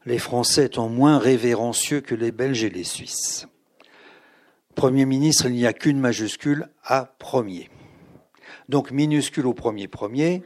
[0.07, 3.47] Les Français étant moins révérencieux que les Belges et les Suisses.
[4.75, 7.69] Premier ministre, il n'y a qu'une majuscule à premier.
[8.71, 10.45] Donc minuscule au premier premier,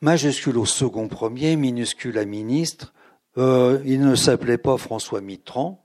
[0.00, 2.94] majuscule au second premier, minuscule à ministre.
[3.36, 5.84] Euh, il ne s'appelait pas François Mitterrand,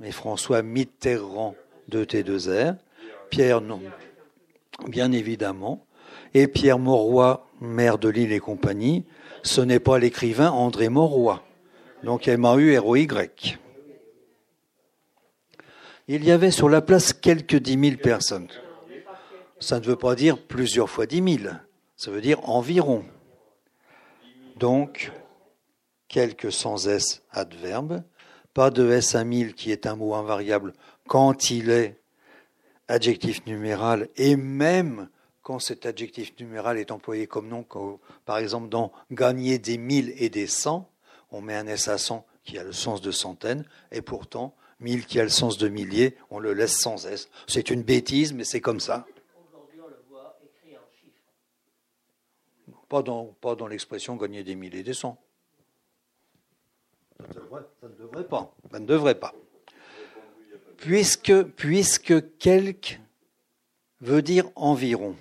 [0.00, 1.54] mais François Mitterrand
[1.88, 2.76] de T2R.
[3.30, 3.80] Pierre, non,
[4.86, 5.86] bien évidemment.
[6.34, 9.06] Et Pierre Mauroy, maire de Lille et compagnie,
[9.42, 11.42] ce n'est pas l'écrivain André Mauroy,
[12.04, 13.58] donc M-A-U-R-O-Y.
[16.08, 18.48] Il y avait sur la place quelques dix mille personnes.
[19.58, 21.60] Ça ne veut pas dire plusieurs fois dix mille,
[21.96, 23.04] ça veut dire environ.
[24.56, 25.12] Donc,
[26.08, 28.02] quelques sans S adverbe,
[28.54, 30.72] pas de S à mille qui est un mot invariable
[31.06, 32.00] quand il est
[32.88, 35.08] adjectif numéral et même
[35.42, 37.64] quand cet adjectif numéral est employé comme nom,
[38.24, 40.90] par exemple dans gagner des mille et des cents,
[41.30, 45.04] on met un S à cent qui a le sens de centaine, et pourtant, mille
[45.04, 47.28] qui a le sens de millier, on le laisse sans S.
[47.46, 49.06] C'est une bêtise, mais c'est comme ça.
[49.36, 51.32] Aujourd'hui, on le voit écrit en chiffres.
[52.88, 55.18] Pas dans, l'expression gagner des milliers et des cents.
[57.18, 57.26] Ça,
[57.80, 58.54] ça, ne devrait pas.
[58.70, 59.34] Ça ne devrait pas.
[60.76, 62.98] Puisque, puisque quelque
[64.00, 65.16] veut dire environ.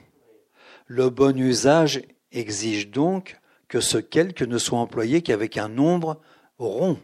[0.87, 6.19] Le bon usage exige donc que ce quelque ne soit employé qu'avec un nombre
[6.59, 6.99] rond.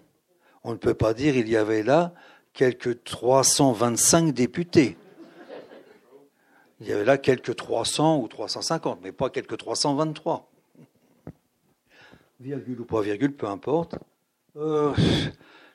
[0.63, 2.13] On ne peut pas dire il y avait là
[2.53, 4.97] quelques 325 députés.
[6.79, 10.50] Il y avait là quelques 300 ou 350, mais pas quelques 323.
[12.41, 13.99] Virgule ou pas virgule, peu importe.
[14.55, 14.93] Euh,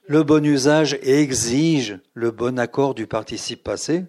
[0.08, 4.04] le bon usage exige le bon accord du participe passé,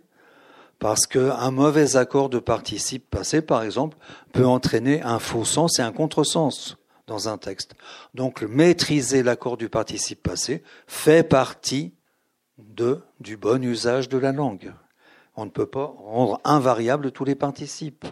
[0.80, 3.95] parce qu'un mauvais accord de participe passé, par exemple,
[4.34, 7.76] peut entraîner un faux sens et un contresens dans un texte.
[8.16, 11.93] Donc maîtriser l'accord du participe passé fait partie
[12.58, 14.74] de, du bon usage de la langue.
[15.36, 18.05] On ne peut pas rendre invariable tous les participes.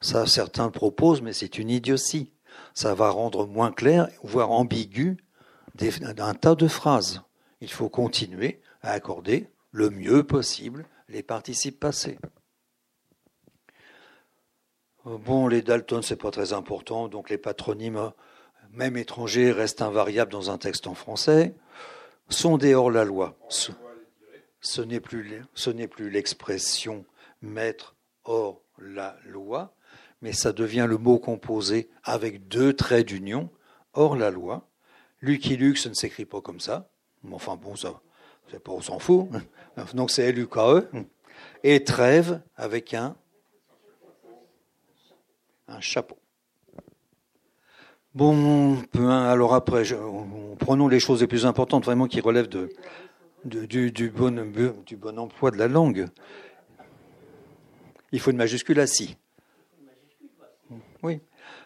[0.00, 2.32] Ça, certains proposent, mais c'est une idiotie.
[2.80, 5.18] Ça va rendre moins clair, voire ambigu,
[5.82, 7.20] un tas de phrases.
[7.60, 12.18] Il faut continuer à accorder le mieux possible les participes passés.
[15.04, 18.12] Bon, les Dalton, c'est pas très important, donc les patronymes,
[18.70, 21.54] même étrangers, restent invariables dans un texte en français.
[22.30, 23.36] Sont des hors-la-loi.
[23.50, 27.04] Ce, n'est plus, ce n'est plus l'expression
[27.42, 29.74] mettre hors la loi,
[30.22, 33.50] mais ça devient le mot composé avec deux traits d'union,
[33.92, 34.68] hors la loi.
[35.20, 36.90] Lucky ne s'écrit pas comme ça.
[37.30, 38.00] Enfin bon, ça,
[38.50, 39.28] c'est on s'en fout.
[39.94, 40.88] Donc c'est L-U-K-E.
[41.62, 43.16] Et trêve avec un,
[45.68, 46.16] un chapeau.
[48.14, 49.84] Bon, alors après,
[50.58, 52.48] prenons les choses les plus importantes, vraiment qui relèvent
[53.44, 54.52] du, bon,
[54.84, 56.08] du bon emploi de la langue.
[58.10, 58.86] Il faut une majuscule à.
[61.02, 61.20] Oui.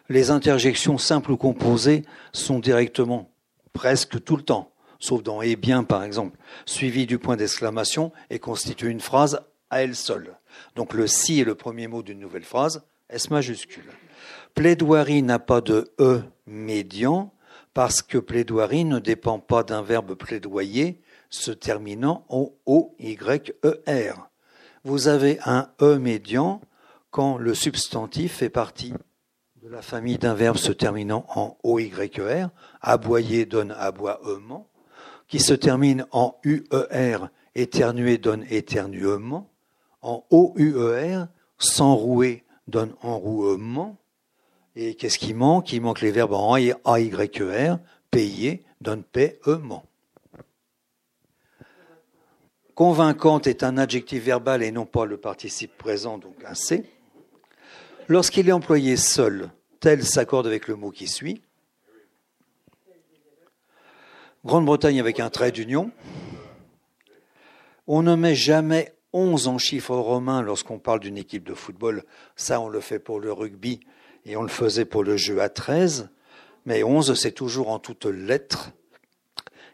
[0.09, 3.31] Les interjections simples ou composées sont directement,
[3.73, 8.39] presque tout le temps, sauf dans et bien par exemple, suivi du point d'exclamation et
[8.39, 10.35] constitue une phrase à elle seule.
[10.75, 13.85] Donc le si est le premier mot d'une nouvelle phrase, S majuscule.
[14.53, 17.33] Plaidoirie n'a pas de E médian
[17.73, 24.29] parce que plaidoirie ne dépend pas d'un verbe plaidoyer se terminant en O-Y-E-R.
[24.83, 26.61] Vous avez un E médian
[27.11, 28.93] quand le substantif fait partie
[29.69, 32.49] la famille d'un verbe se terminant en O-Y-E-R.
[32.81, 34.69] Aboyer donne aboiement
[35.27, 37.17] qui se termine en UER,
[37.55, 39.49] éternuer donne éternuement,
[40.03, 41.25] en OUER,
[41.57, 43.97] s'enrouer donne enrouement,
[44.75, 45.73] et qu'est-ce qui manque?
[45.73, 47.77] Il manque les verbes en AYER,
[48.11, 49.85] payer donne paiement.
[52.75, 56.83] Convaincante est un adjectif verbal et non pas le participe présent, donc un C.
[58.07, 59.49] Lorsqu'il est employé seul,
[59.79, 61.41] tel s'accorde avec le mot qui suit.
[64.45, 65.91] Grande-Bretagne avec un trait d'union.
[67.87, 72.03] On ne met jamais 11 en chiffres romains lorsqu'on parle d'une équipe de football.
[72.35, 73.79] Ça, on le fait pour le rugby
[74.25, 76.09] et on le faisait pour le jeu à 13.
[76.65, 78.71] Mais 11, c'est toujours en toutes lettres.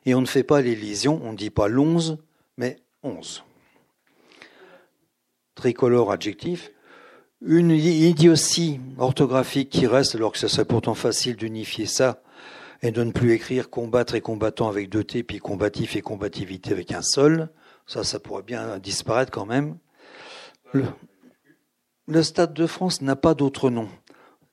[0.05, 2.17] Et on ne fait pas l'élision, on ne dit pas l'11,
[2.57, 3.43] mais 11.
[5.55, 6.71] Tricolore adjectif.
[7.43, 12.21] Une idiotie orthographique qui reste, alors que ce serait pourtant facile d'unifier ça
[12.83, 16.71] et de ne plus écrire combattre et combattant avec deux T, puis combatif et combativité
[16.71, 17.49] avec un seul.
[17.87, 19.77] Ça, ça pourrait bien disparaître quand même.
[20.71, 23.89] Le, Stade de France n'a pas d'autre nom.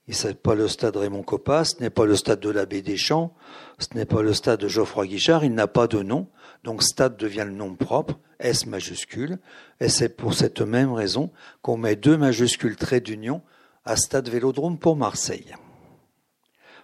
[0.09, 3.35] Ce n'est pas le stade Raymond Coppa, ce n'est pas le stade de l'abbé Deschamps,
[3.77, 6.27] ce n'est pas le stade de Geoffroy Guichard, il n'a pas de nom.
[6.63, 9.39] Donc stade devient le nom propre, S majuscule,
[9.79, 11.31] et c'est pour cette même raison
[11.61, 13.41] qu'on met deux majuscules traits d'union
[13.85, 15.55] à stade Vélodrome pour Marseille.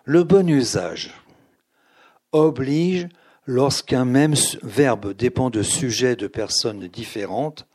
[0.04, 1.14] Le bon usage
[2.32, 3.08] oblige,
[3.46, 7.68] lorsqu'un même verbe dépend de sujets de personnes différentes,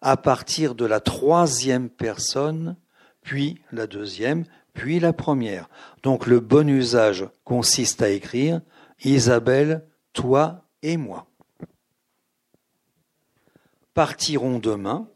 [0.00, 2.76] à partir de la troisième personne,
[3.22, 5.68] puis la deuxième, puis la première.
[6.02, 8.60] Donc le bon usage consiste à écrire
[9.04, 11.26] Isabelle, toi et moi.
[13.94, 15.06] Partirons demain,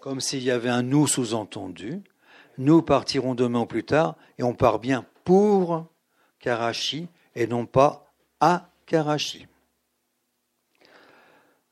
[0.00, 2.02] comme s'il y avait un nous sous-entendu.
[2.58, 5.86] Nous partirons demain ou plus tard, et on part bien pour
[6.38, 9.46] Karachi, et non pas à Karachi.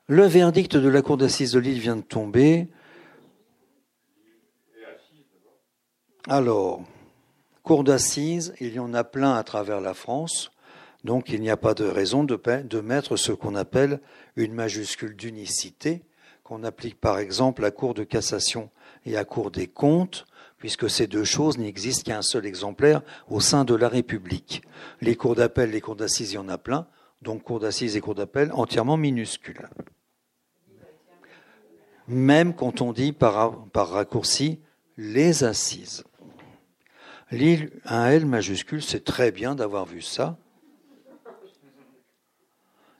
[0.07, 2.67] Le verdict de la Cour d'assises de Lille vient de tomber.
[6.27, 6.83] Alors,
[7.63, 10.51] Cour d'assises, il y en a plein à travers la France,
[11.05, 13.99] Donc il n'y a pas de raison de, mettre ce qu'on appelle
[14.35, 16.01] une majuscule d'unicité,
[16.43, 18.71] qu'on applique par exemple à Cour de cassation
[19.05, 20.25] et à Cour des comptes,
[20.57, 24.63] puisque ces deux choses n'existent qu'un seul exemplaire au sein de la République.
[24.99, 26.87] Les cours d'appel, les cours d'assises, il y en a plein,
[27.21, 29.69] donc cours d'assises et cours d'appel entièrement minuscules.
[32.07, 34.59] Même quand on dit par, par raccourci
[34.97, 36.03] les assises.
[37.29, 40.39] un L majuscule, c'est très bien d'avoir vu ça.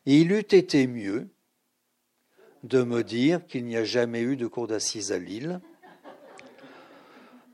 [0.08, 1.30] Il eût été mieux
[2.64, 5.60] de me dire qu'il n'y a jamais eu de cour d'assises à Lille.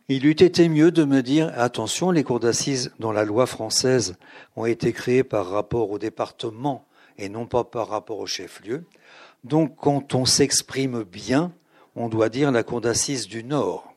[0.10, 4.18] Il eût été mieux de me dire attention, les cours d'assises dans la loi française
[4.58, 6.86] ont été créées par rapport au département
[7.18, 8.84] et non pas par rapport au chef-lieu.
[9.45, 11.54] Donc quand on s'exprime bien,
[11.95, 13.93] on doit dire la cour d'assises du Nord.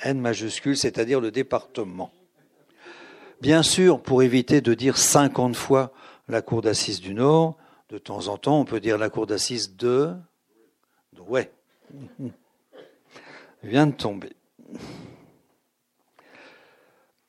[0.00, 2.12] N majuscule, c'est-à-dire le département.
[3.40, 5.92] Bien sûr, pour éviter de dire 50 fois
[6.28, 7.56] la cour d'assises du Nord,
[7.90, 10.14] de temps en temps, on peut dire la cour d'assises de.
[11.28, 11.52] Ouais.
[13.62, 14.32] Vient de tomber.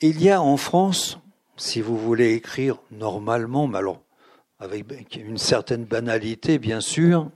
[0.01, 1.20] Il y a en France,
[1.56, 4.01] si vous voulez écrire normalement, mais alors
[4.60, 7.30] avec une certaine banalité, bien sûr,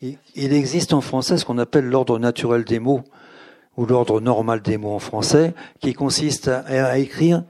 [0.00, 3.02] il existe en français ce qu'on appelle l'ordre naturel des mots
[3.76, 7.44] ou l'ordre normal des mots en français, qui consiste à, écrire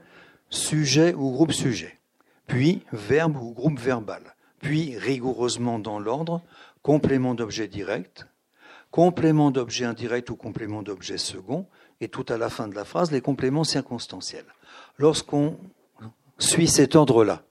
[0.49, 1.99] sujet ou groupe sujet,
[2.47, 6.41] puis verbe ou groupe verbal, puis rigoureusement dans l'ordre,
[6.81, 8.27] complément d'objet direct,
[8.91, 11.65] complément d'objet indirect ou complément d'objet second,
[11.99, 14.45] et tout à la fin de la phrase, les compléments circonstanciels.
[14.97, 15.57] Lorsqu'on
[16.37, 17.43] suit cet ordre-là,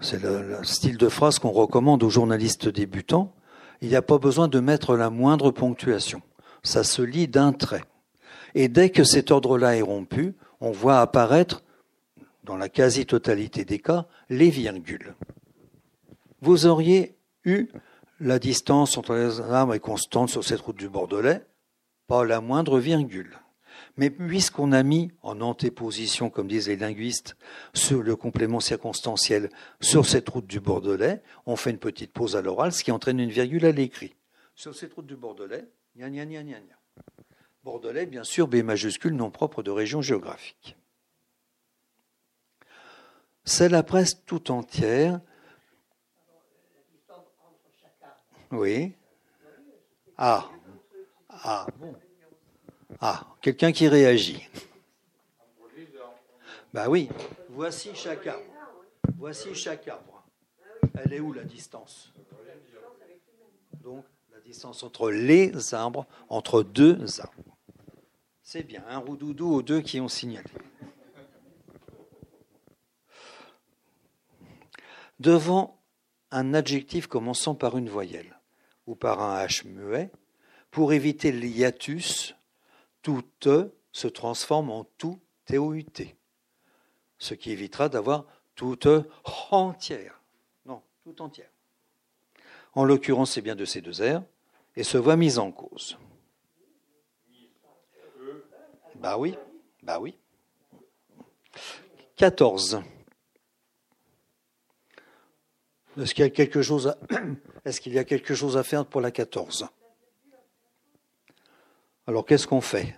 [0.00, 3.32] c'est le, style de phrase qu'on recommande aux journalistes débutants,
[3.80, 6.22] il n'y a pas besoin de mettre la moindre ponctuation.
[6.62, 7.84] Ça se lit d'un trait.
[8.54, 11.62] Et dès que cet ordre-là est rompu, on voit apparaître,
[12.46, 15.14] dans la quasi-totalité des cas, les virgules.
[16.40, 17.68] Vous auriez eu
[18.20, 21.44] la distance entre les arbres est constante sur cette route du Bordelais,
[22.06, 23.38] pas la moindre virgule.
[23.98, 27.36] Mais puisqu'on a mis en antéposition, comme disent les linguistes,
[27.74, 32.42] sur le complément circonstanciel sur cette route du Bordelais, on fait une petite pause à
[32.42, 34.14] l'oral, ce qui entraîne une virgule à l'écrit.
[34.54, 36.76] Sur cette route du Bordelais, gna gna gna gna gna.
[37.64, 40.76] Bordelais, bien sûr, B majuscule, non propre de région géographique.
[43.46, 45.20] C'est la presse tout entière.
[48.50, 48.92] Oui.
[50.18, 50.50] Ah.
[51.30, 51.66] Ah.
[53.00, 54.48] Ah, quelqu'un qui réagit.
[56.72, 57.08] Bah oui,
[57.50, 58.42] voici chaque arbre.
[59.16, 60.24] Voici chaque arbre.
[60.94, 62.12] Elle est où la distance?
[63.82, 67.56] Donc la distance entre les arbres, entre deux arbres.
[68.42, 70.50] C'est bien, un roudoudou aux deux qui ont signalé.
[75.18, 75.82] Devant
[76.30, 78.38] un adjectif commençant par une voyelle
[78.86, 80.10] ou par un H muet,
[80.70, 82.34] pour éviter l'hiatus,
[83.02, 86.14] tout e se transforme en tout TOUT,
[87.18, 89.08] ce qui évitera d'avoir toute e
[89.50, 90.20] entière.
[90.66, 91.50] Non, tout entière.
[92.74, 94.22] En l'occurrence, c'est bien de ces deux airs,
[94.76, 95.96] et se voit mise en cause.
[98.96, 99.34] Bah oui,
[99.82, 100.18] bah oui.
[102.16, 102.82] 14.
[105.98, 106.98] Est-ce qu'il y a quelque chose à,
[107.64, 109.66] est-ce qu'il y a quelque chose à faire pour la 14
[112.08, 112.94] alors qu'est-ce qu'on fait?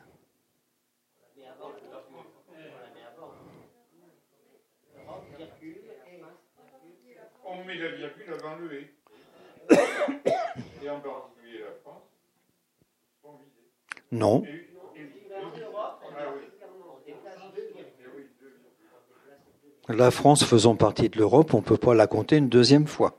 [7.46, 8.94] On met la virgule avant le et.
[10.84, 12.02] Et en particulier la France
[13.22, 13.70] sont visés.
[14.12, 14.44] Non.
[19.88, 23.18] La France faisant partie de l'Europe, on ne peut pas la compter une deuxième fois,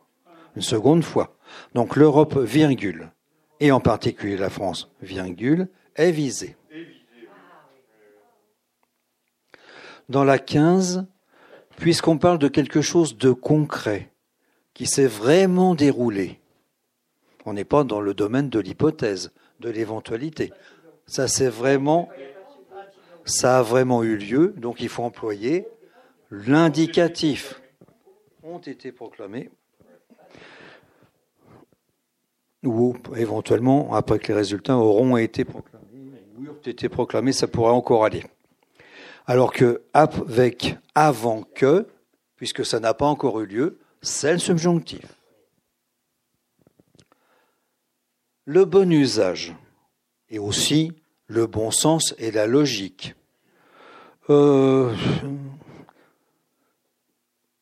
[0.56, 1.36] une seconde fois.
[1.74, 3.12] Donc l'Europe, virgule,
[3.60, 6.56] et en particulier la France, virgule, est visée.
[10.10, 11.08] Dans la 15,
[11.78, 14.12] puisqu'on parle de quelque chose de concret,
[14.76, 16.40] qui s'est vraiment déroulé,
[17.46, 20.54] on n'est pas dans le domaine de l'hypothèse, de l'éventualité.
[21.08, 22.10] Ça c'est vraiment,
[23.26, 25.68] ça a vraiment eu lieu, donc il faut employer
[26.32, 27.62] l'indicatif.
[28.44, 29.50] Ont été proclamés
[32.64, 35.46] ou éventuellement, après que les résultats auront été
[36.90, 38.24] proclamés, ça pourrait encore aller.
[39.28, 41.88] Alors que avec avant que,
[42.36, 45.06] puisque ça n'a pas encore eu lieu, c'est le subjonctif.
[48.46, 49.56] Le bon usage
[50.30, 50.92] et aussi
[51.28, 53.16] le bon sens et la logique
[54.30, 54.94] euh,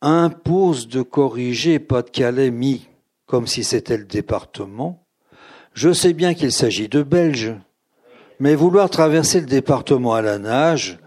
[0.01, 2.87] impose de corriger Pas-de-Calais mis
[3.27, 5.05] comme si c'était le département.
[5.73, 7.53] Je sais bien qu'il s'agit de Belges,
[8.39, 10.97] mais vouloir traverser le département à la nage,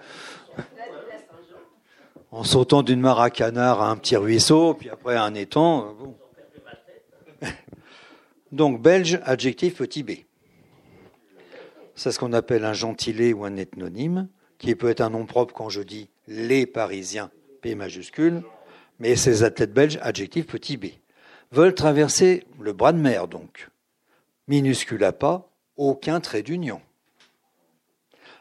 [2.31, 5.95] en sautant d'une mare à canard à un petit ruisseau, puis après à un étang,
[5.99, 6.15] bon.
[8.53, 10.11] Donc belge, adjectif petit b.
[11.97, 14.29] C'est ce qu'on appelle un gentilé ou un ethnonyme,
[14.59, 17.31] qui peut être un nom propre quand je dis les Parisiens,
[17.63, 18.43] P majuscule,
[19.01, 20.87] mais ces athlètes belges, adjectif petit b,
[21.51, 23.71] veulent traverser le bras de mer donc.
[24.47, 26.81] Minuscule à pas, aucun trait d'union.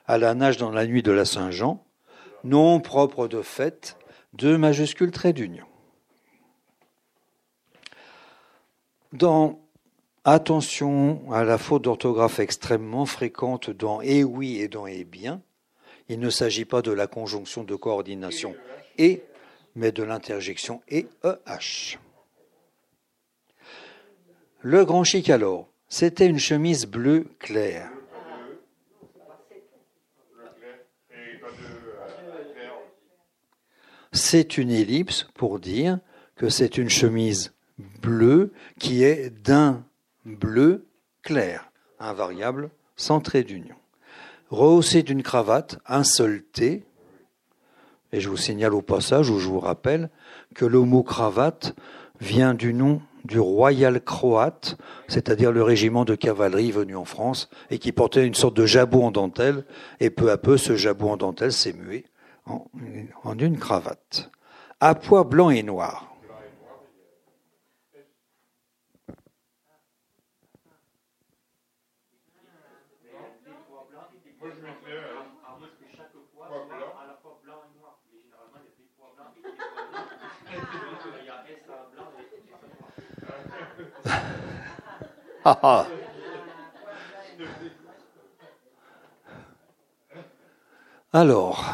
[0.06, 1.84] À la nage dans la nuit de la Saint-Jean,
[2.44, 3.98] nom propre de fête,
[4.34, 5.66] deux majuscules traits d'union.
[9.12, 9.60] Dans
[10.26, 15.42] Attention à la faute d'orthographe extrêmement fréquente dans et oui et dans et bien.
[16.10, 18.54] Il ne s'agit pas de la conjonction de coordination
[18.98, 19.24] et,
[19.76, 21.98] mais de l'interjection et EH.
[24.62, 27.90] Le grand chic alors, c'était une chemise bleue claire.
[34.12, 36.00] C'est une ellipse pour dire
[36.36, 37.54] que c'est une chemise
[38.02, 39.86] bleue qui est d'un
[40.26, 40.88] bleu
[41.22, 43.76] clair, invariable, sans trait d'union.
[44.50, 46.84] Rehaussé d'une cravate, un seul T,
[48.12, 50.10] et je vous signale au passage, ou je vous rappelle,
[50.56, 51.76] que le mot cravate
[52.20, 57.78] vient du nom du Royal Croate, c'est-à-dire le régiment de cavalerie venu en France et
[57.78, 59.66] qui portait une sorte de jabot en dentelle,
[60.00, 62.06] et peu à peu ce jabot en dentelle s'est mué
[62.46, 62.66] en,
[63.38, 64.32] une cravate.
[64.80, 66.09] À pois blanc et noir.
[91.14, 91.66] Alors,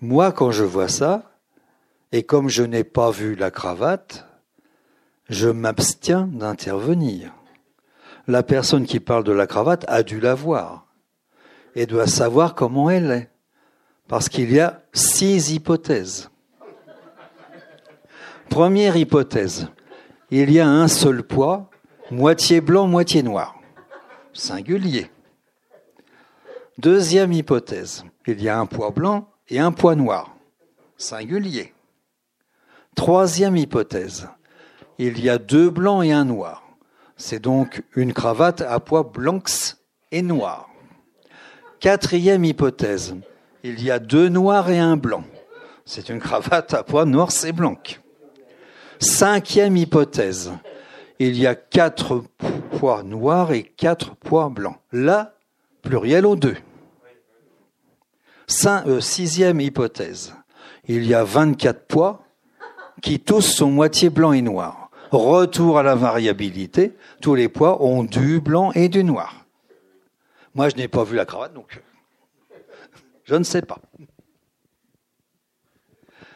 [0.00, 1.22] moi, quand je vois ça,
[2.12, 4.26] et comme je n'ai pas vu la cravate,
[5.28, 7.34] je m'abstiens d'intervenir.
[8.26, 10.86] La personne qui parle de la cravate a dû la voir
[11.74, 13.30] et doit savoir comment elle est.
[14.08, 16.30] Parce qu'il y a six hypothèses.
[18.48, 19.68] Première hypothèse,
[20.30, 21.67] il y a un seul poids
[22.10, 23.54] moitié blanc, moitié noir.
[24.32, 25.10] Singulier.
[26.78, 30.36] Deuxième hypothèse, il y a un poids blanc et un poids noir.
[30.96, 31.74] Singulier.
[32.94, 34.28] Troisième hypothèse,
[34.98, 36.64] il y a deux blancs et un noir.
[37.16, 39.76] C'est donc une cravate à poids blancs
[40.12, 40.68] et noirs.
[41.80, 43.16] Quatrième hypothèse,
[43.62, 45.24] il y a deux noirs et un blanc.
[45.84, 48.00] C'est une cravate à poids noirs et blancs.
[49.00, 50.52] Cinquième hypothèse,
[51.18, 52.24] il y a quatre
[52.78, 54.78] poids noirs et quatre poids blancs.
[54.92, 55.34] Là,
[55.82, 56.56] pluriel aux deux.
[58.66, 60.34] Euh, sixième hypothèse.
[60.86, 62.24] Il y a 24 poids
[63.02, 64.90] qui tous sont moitié blanc et noir.
[65.10, 69.46] Retour à la variabilité, tous les poids ont du blanc et du noir.
[70.54, 71.82] Moi, je n'ai pas vu la cravate, donc
[73.24, 73.78] je ne sais pas.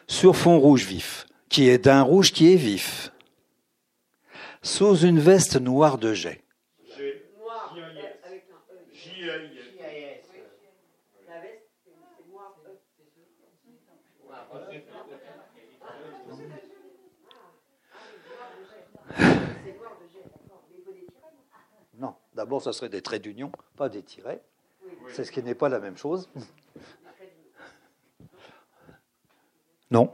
[0.07, 3.12] Sur fond rouge vif, qui est d'un rouge qui est vif
[4.63, 6.41] sous une veste noire de jet.
[21.99, 24.41] Non, d'abord, ce serait des traits d'union, pas des tirets.
[25.09, 26.29] C'est ce qui n'est pas la même chose.
[29.91, 30.11] Non.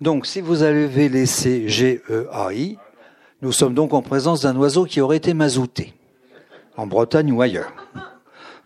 [0.00, 2.78] Donc, si vous avez laissé G-E-A-I,
[3.42, 5.94] nous sommes donc en présence d'un oiseau qui aurait été mazouté,
[6.76, 7.72] en Bretagne ou ailleurs.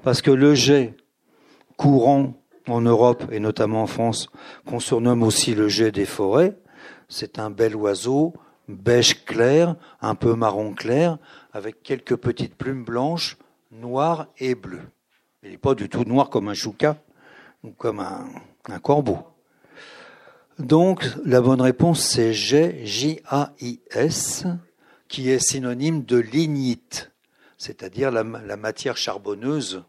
[0.02, 0.94] Parce que le jet
[1.76, 2.34] courant
[2.68, 4.28] en Europe et notamment en France,
[4.66, 6.56] qu'on surnomme aussi le jet des forêts,
[7.08, 8.34] c'est un bel oiseau,
[8.68, 11.18] beige clair, un peu marron clair,
[11.52, 13.36] avec quelques petites plumes blanches,
[13.72, 14.88] noires et bleues.
[15.42, 16.96] Il n'est pas du tout noir comme un chouca
[17.64, 18.26] ou comme un,
[18.68, 19.18] un corbeau.
[20.60, 24.46] Donc, la bonne réponse, c'est J-A-I-S,
[25.08, 27.10] qui est synonyme de lignite,
[27.58, 29.82] c'est-à-dire la, matière charbonneuse,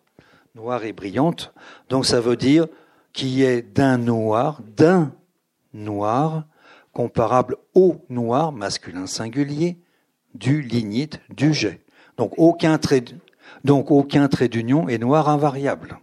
[0.55, 1.53] noire et brillante.
[1.89, 2.67] Donc, ça veut dire
[3.13, 5.13] qui est d'un noir, d'un
[5.73, 6.45] noir,
[6.93, 9.77] comparable au noir, masculin singulier,
[10.33, 11.81] du lignite, du jet.
[12.17, 13.03] Donc aucun trait
[14.47, 15.99] d'union est noir invariable.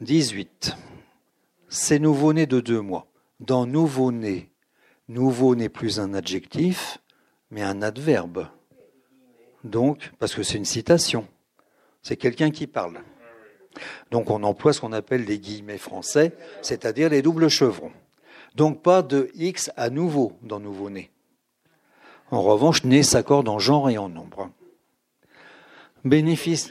[0.00, 0.76] 18.
[1.68, 3.08] C'est nouveau-né de deux mois.
[3.40, 4.52] Dans nouveau-né,
[5.08, 6.98] nouveau n'est plus un adjectif,
[7.50, 8.46] mais un adverbe.
[9.64, 11.26] Donc, parce que c'est une citation.
[12.02, 13.00] C'est quelqu'un qui parle.
[14.12, 16.32] Donc on emploie ce qu'on appelle les guillemets français,
[16.62, 17.92] c'est-à-dire les doubles chevrons.
[18.54, 21.10] Donc pas de X à nouveau dans nouveau-né.
[22.30, 24.50] En revanche, né s'accorde en genre et en nombre.
[26.04, 26.70] Bénéfice.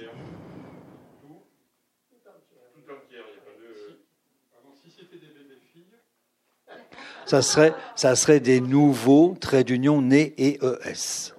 [7.28, 11.34] Ça serait, des nouveaux traits d'union nés et ES.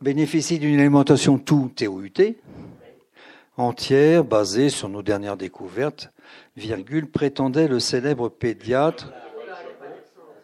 [0.00, 2.34] Bénéficie d'une alimentation tout TOUT,
[3.56, 6.10] entière, basée sur nos dernières découvertes,
[6.56, 9.12] virgule, prétendait le célèbre pédiatre.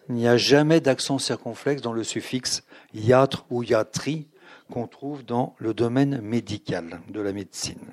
[0.09, 2.62] Il n'y a jamais d'accent circonflexe dans le suffixe
[2.95, 4.29] iatre ou iatri
[4.70, 7.93] qu'on trouve dans le domaine médical de la médecine.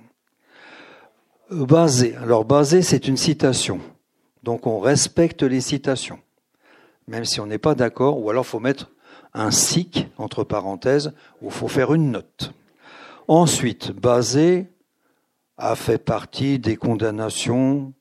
[1.50, 2.16] Basé.
[2.18, 3.80] Alors basé, c'est une citation.
[4.44, 6.20] Donc on respecte les citations,
[7.08, 8.92] même si on n'est pas d'accord, ou alors il faut mettre
[9.34, 12.54] un sic entre parenthèses, ou il faut faire une note.
[13.28, 14.68] Ensuite, basé
[15.58, 17.94] a fait partie des condamnations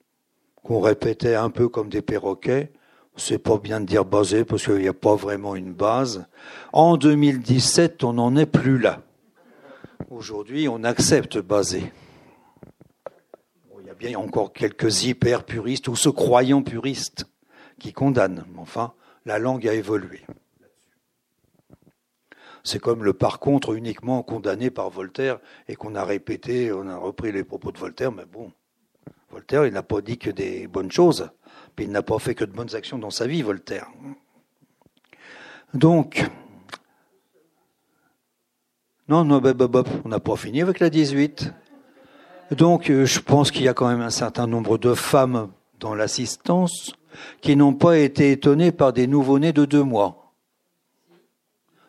[0.64, 2.72] qu'on répétait un peu comme des perroquets.
[3.16, 6.26] C'est pas bien de dire basé parce qu'il n'y a pas vraiment une base.
[6.72, 9.02] En 2017, on n'en est plus là.
[10.10, 11.92] Aujourd'hui, on accepte basé
[14.02, 17.26] il y a encore quelques hyper puristes ou se croyant puristes
[17.78, 18.44] qui condamnent.
[18.58, 18.94] Enfin,
[19.24, 20.22] la langue a évolué.
[22.64, 25.38] C'est comme le par contre uniquement condamné par Voltaire
[25.68, 28.52] et qu'on a répété, on a repris les propos de Voltaire, mais bon,
[29.30, 31.30] Voltaire, il n'a pas dit que des bonnes choses,
[31.74, 33.88] puis il n'a pas fait que de bonnes actions dans sa vie, Voltaire.
[35.74, 36.24] Donc,
[39.08, 41.52] non, non, bah, bah, bah, on n'a pas fini avec la 18.
[42.52, 45.50] Donc, euh, je pense qu'il y a quand même un certain nombre de femmes
[45.80, 46.92] dans l'assistance
[47.40, 50.32] qui n'ont pas été étonnées par des nouveau-nés de deux mois.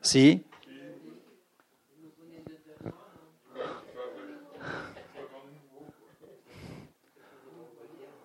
[0.02, 0.42] Si?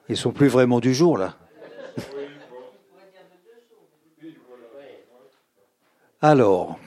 [0.09, 1.36] Ils sont plus vraiment du jour, là.
[6.20, 6.78] Alors,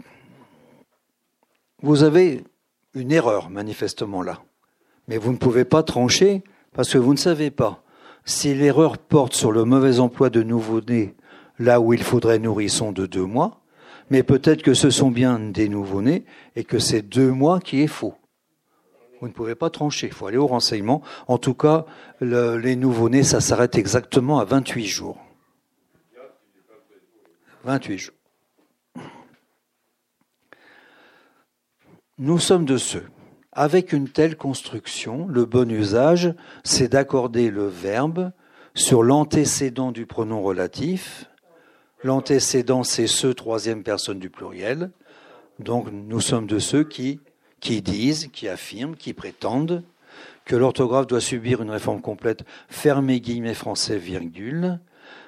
[1.81, 2.43] vous avez
[2.93, 4.41] une erreur, manifestement, là.
[5.07, 6.43] Mais vous ne pouvez pas trancher
[6.73, 7.83] parce que vous ne savez pas.
[8.25, 11.15] Si l'erreur porte sur le mauvais emploi de nouveau-nés
[11.59, 13.61] là où il faudrait nourrisson de deux mois,
[14.09, 16.25] mais peut-être que ce sont bien des nouveau-nés
[16.55, 18.15] et que c'est deux mois qui est faux.
[19.21, 21.01] Vous ne pouvez pas trancher, il faut aller au renseignement.
[21.27, 21.85] En tout cas,
[22.19, 25.17] les nouveau-nés, ça s'arrête exactement à 28 jours.
[27.63, 28.15] 28 jours.
[32.17, 33.05] Nous sommes de ceux
[33.53, 36.33] avec une telle construction, le bon usage,
[36.63, 38.31] c'est d'accorder le verbe
[38.73, 41.25] sur l'antécédent du pronom relatif.
[42.03, 44.91] L'antécédent, c'est ce troisième personne du pluriel.
[45.59, 47.19] Donc nous sommes de ceux qui,
[47.59, 49.83] qui disent, qui affirment, qui prétendent
[50.45, 54.79] que l'orthographe doit subir une réforme complète, fermez guillemets français, virgule,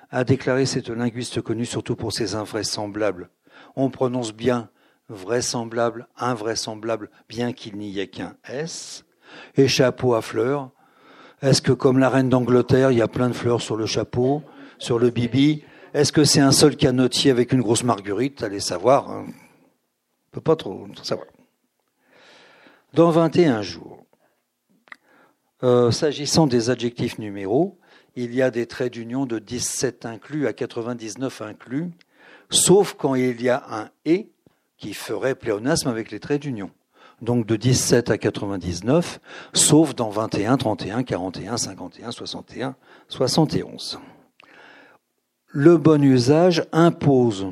[0.10, 3.30] a déclaré cette linguiste connue surtout pour ses invraisemblables.
[3.76, 4.70] On prononce bien
[5.10, 9.06] vraisemblable, invraisemblable, bien qu'il n'y ait qu'un S,
[9.56, 10.72] et chapeau à fleurs.
[11.42, 14.44] Est-ce que comme la reine d'Angleterre, il y a plein de fleurs sur le chapeau,
[14.78, 15.64] sur le bibi?
[15.94, 18.44] Est-ce que c'est un seul canotier avec une grosse marguerite?
[18.44, 19.10] Allez savoir.
[19.10, 19.26] Hein.
[19.28, 21.28] On peut pas trop savoir.
[22.94, 24.06] Dans 21 jours,
[25.64, 27.80] euh, s'agissant des adjectifs numéros,
[28.16, 31.92] il y a des traits d'union de 17 inclus à 99 inclus,
[32.50, 34.33] sauf quand il y a un et
[34.84, 36.70] qui ferait pléonasme avec les traits d'union.
[37.22, 39.22] Donc de 17 à 99,
[39.54, 42.76] sauf dans 21, 31, 41, 51, 61,
[43.08, 44.02] 71.
[45.48, 47.48] Le bon usage impose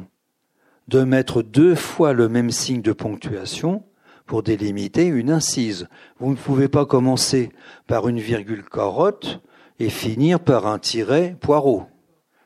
[0.89, 3.85] de mettre deux fois le même signe de ponctuation
[4.25, 5.87] pour délimiter une incise.
[6.19, 7.53] Vous ne pouvez pas commencer
[7.87, 9.39] par une virgule carotte
[9.79, 11.85] et finir par un tiret poireau.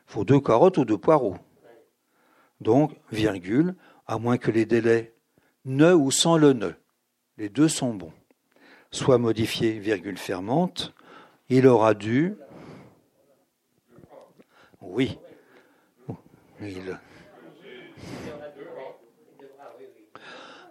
[0.07, 1.37] Il faut deux carottes ou deux poireaux.
[2.61, 3.75] Donc, virgule,
[4.07, 5.13] à moins que les délais
[5.65, 6.71] ne ou sans le ne,
[7.37, 8.13] les deux sont bons,
[8.91, 10.93] soit modifiés, virgule fermante,
[11.49, 12.35] il aura dû.
[14.81, 15.17] Oui.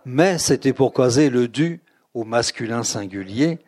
[0.05, 1.83] Mais c'était pour causer le dû
[2.15, 3.59] au masculin singulier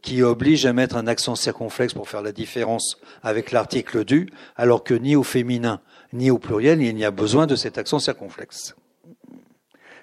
[0.00, 4.82] qui oblige à mettre un accent circonflexe pour faire la différence avec l'article du, alors
[4.82, 5.80] que ni au féminin
[6.12, 8.74] ni au pluriel il n'y a besoin de cet accent circonflexe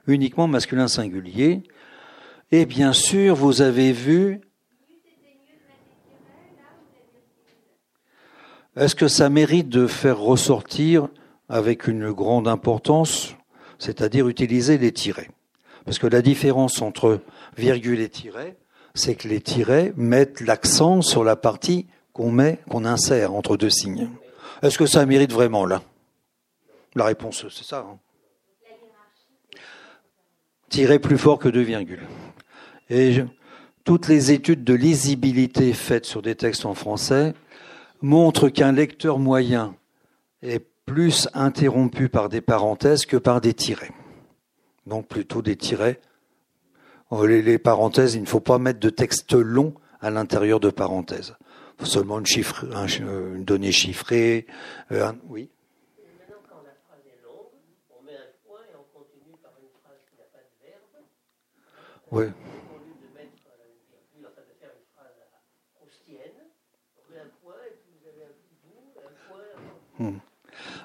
[0.10, 1.64] uniquement masculin singulier.
[2.52, 4.42] Et bien sûr, vous avez vu.
[8.76, 11.10] Est-ce que ça mérite de faire ressortir
[11.48, 13.36] avec une grande importance,
[13.78, 15.30] c'est-à-dire utiliser les tirets?
[15.86, 17.22] Parce que la différence entre
[17.58, 18.58] virgule et tiret,
[18.94, 23.70] c'est que les tirets mettent l'accent sur la partie qu'on met, qu'on insère entre deux
[23.70, 24.10] signes.
[24.62, 25.82] Est-ce que ça mérite vraiment là?
[26.96, 27.86] La réponse, c'est ça.
[27.90, 27.98] Hein.
[30.70, 32.08] Tirer plus fort que deux virgules.
[32.90, 33.24] Et
[33.84, 37.34] toutes les études de lisibilité faites sur des textes en français
[38.02, 39.76] montrent qu'un lecteur moyen
[40.42, 43.92] est plus interrompu par des parenthèses que par des tirets.
[44.86, 46.00] Donc plutôt des tirets.
[47.12, 51.36] Oh, les, parenthèses, il ne faut pas mettre de texte long à l'intérieur de parenthèses.
[51.80, 52.26] Faut seulement une,
[53.36, 54.46] une donnée chiffrée.
[54.92, 55.50] Euh, oui.
[62.12, 62.32] Hmm.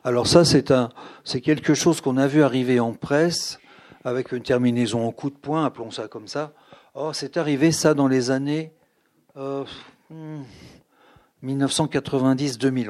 [0.02, 3.60] Alors ça, c'est quelque chose qu'on a vu arriver en presse
[4.04, 6.52] avec une terminaison en coup de poing, appelons ça comme ça.
[6.94, 8.72] Oh, c'est arrivé ça dans les années
[9.36, 9.38] 1990-2000.
[9.38, 9.64] Euh,
[10.10, 10.42] hmm,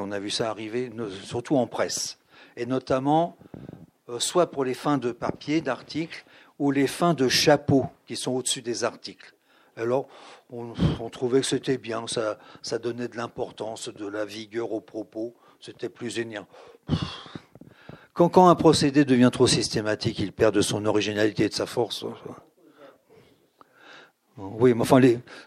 [0.00, 0.90] On a vu ça arriver,
[1.22, 2.18] surtout en presse,
[2.56, 3.36] et notamment
[4.08, 6.24] euh, soit pour les fins de papier, d'articles,
[6.58, 9.34] ou les fins de chapeaux qui sont au-dessus des articles.
[9.76, 10.06] Alors,
[10.50, 10.74] on,
[11.10, 15.88] trouvait que c'était bien, ça, ça donnait de l'importance, de la vigueur au propos, c'était
[15.88, 16.46] plus énervant.
[18.12, 22.04] Quand, un procédé devient trop systématique, il perd de son originalité et de sa force.
[24.36, 25.00] Oui, mais enfin,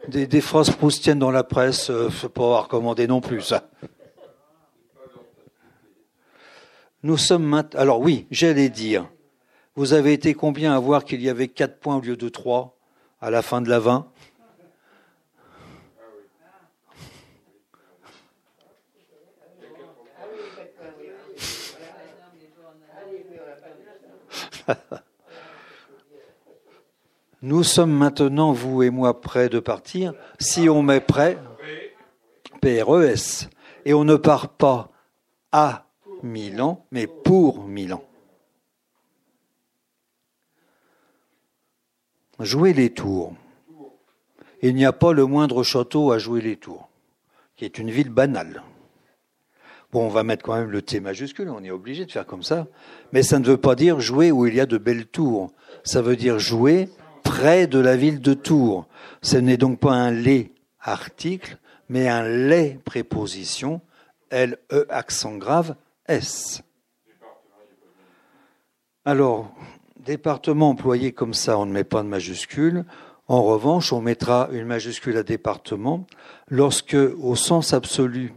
[0.10, 3.70] des, phrases proustiennes dans la presse, euh, ne pas recommander non plus, ça.
[7.03, 7.80] Nous sommes maintenant.
[7.80, 9.10] Alors oui, j'allais dire,
[9.78, 12.76] vous avez été combien à voir qu'il y avait 4 points au lieu de 3
[13.22, 14.08] à la fin de la 20
[27.44, 30.16] Nous sommes maintenant, vous et moi, prêts de partir.
[30.40, 31.38] Si on met prêt,
[32.62, 33.48] PRES,
[33.86, 34.90] et on ne part pas
[35.52, 35.86] à
[36.24, 38.02] Milan, mais pour Milan.
[42.40, 43.34] Jouer les tours.
[44.62, 46.90] Il n'y a pas le moindre château à jouer les tours,
[47.56, 48.64] qui est une ville banale.
[49.92, 52.44] Bon, on va mettre quand même le T majuscule, on est obligé de faire comme
[52.44, 52.68] ça.
[53.14, 55.52] Mais ça ne veut pas dire jouer où il y a de belles tours.
[55.84, 56.90] Ça veut dire jouer
[57.24, 58.88] près de la ville de Tours.
[59.22, 61.58] Ce n'est donc pas un les article,
[61.90, 63.82] mais un les préposition,
[64.30, 65.76] L-E accent grave,
[66.08, 66.64] S.
[69.06, 69.54] Alors,
[70.08, 72.86] département employé comme ça, on ne met pas de majuscule.
[73.28, 76.08] En revanche, on mettra une majuscule à département
[76.47, 78.34] lorsque, au sens absolu,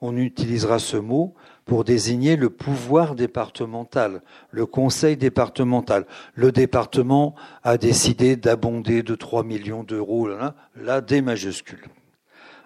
[0.00, 6.06] on utilisera ce mot pour désigner le pouvoir départemental, le conseil départemental.
[6.34, 11.86] Le département a décidé d'abonder de 3 millions d'euros, là, des majuscules.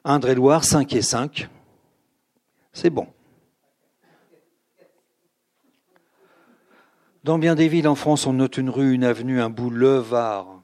[0.04, 1.48] Indre-et-Loire, 5 et 5.
[2.72, 3.07] C'est bon.
[7.27, 10.62] Dans bien des villes en France, on note une rue, une avenue, un boulevard.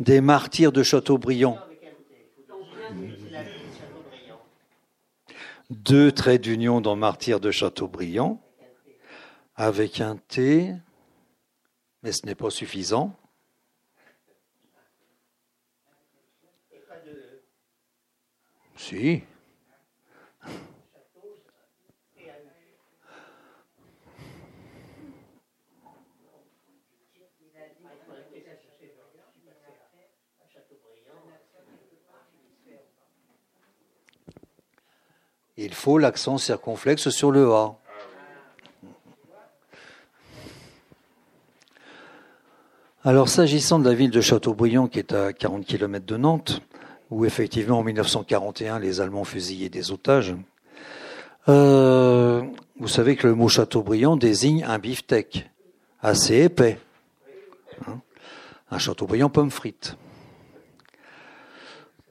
[0.00, 1.56] Des martyrs de Châteaubriand.
[5.70, 8.42] deux traits d'union dans Martyr de Chateaubriand,
[9.54, 10.74] avec un T,
[12.02, 13.14] mais ce n'est pas suffisant.
[18.74, 19.22] Si.
[35.58, 37.76] Il faut l'accent circonflexe sur le A.
[43.04, 46.60] Alors s'agissant de la ville de Châteaubriand qui est à 40 km de Nantes,
[47.10, 50.34] où effectivement en 1941 les Allemands fusillaient des otages,
[51.48, 52.42] euh,
[52.78, 55.48] vous savez que le mot Châteaubriand désigne un beefsteak
[56.02, 56.78] assez épais.
[57.86, 58.00] Hein.
[58.70, 59.96] un Châteaubriand pomme frite.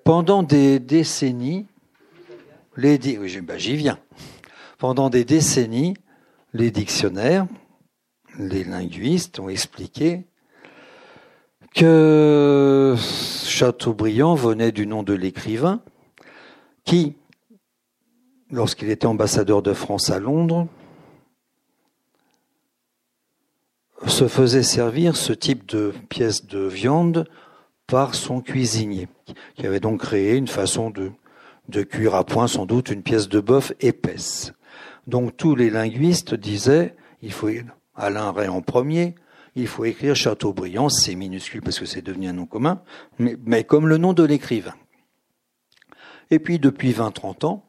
[0.04, 1.68] Pendant des décennies,
[2.78, 4.00] ben, j'y viens.
[4.78, 5.96] Pendant des décennies,
[6.54, 7.48] les dictionnaires,
[8.38, 10.26] les linguistes ont expliqué
[11.74, 15.82] que Chateaubriand venait du nom de l'écrivain
[16.84, 17.16] qui,
[18.52, 20.68] lorsqu'il était ambassadeur de France à Londres,
[24.08, 27.28] se faisait servir ce type de pièce de viande
[27.88, 29.08] par son cuisinier,
[29.56, 31.12] qui avait donc créé une façon de,
[31.70, 34.54] de cuire à point sans doute une pièce de bœuf épaisse.
[35.08, 37.50] Donc tous les linguistes disaient, il faut
[37.96, 39.16] Alain Ray en premier,
[39.56, 42.82] il faut écrire Chateaubriand, c'est minuscule parce que c'est devenu un nom commun,
[43.20, 44.76] mais, comme le nom de l'écrivain.
[46.32, 47.66] Et puis depuis 20-30 ans,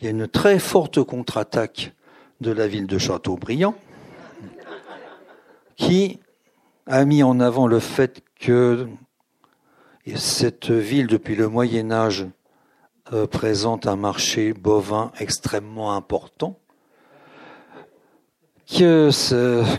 [0.00, 1.92] il y a une très forte contre-attaque
[2.40, 3.74] de la ville de Châteaubriand
[5.76, 6.20] qui
[6.86, 8.88] a mis en avant le fait que
[10.14, 12.26] cette ville, depuis le Moyen Âge,
[13.12, 16.58] euh, présente un marché bovin extrêmement important.
[18.70, 19.10] Que,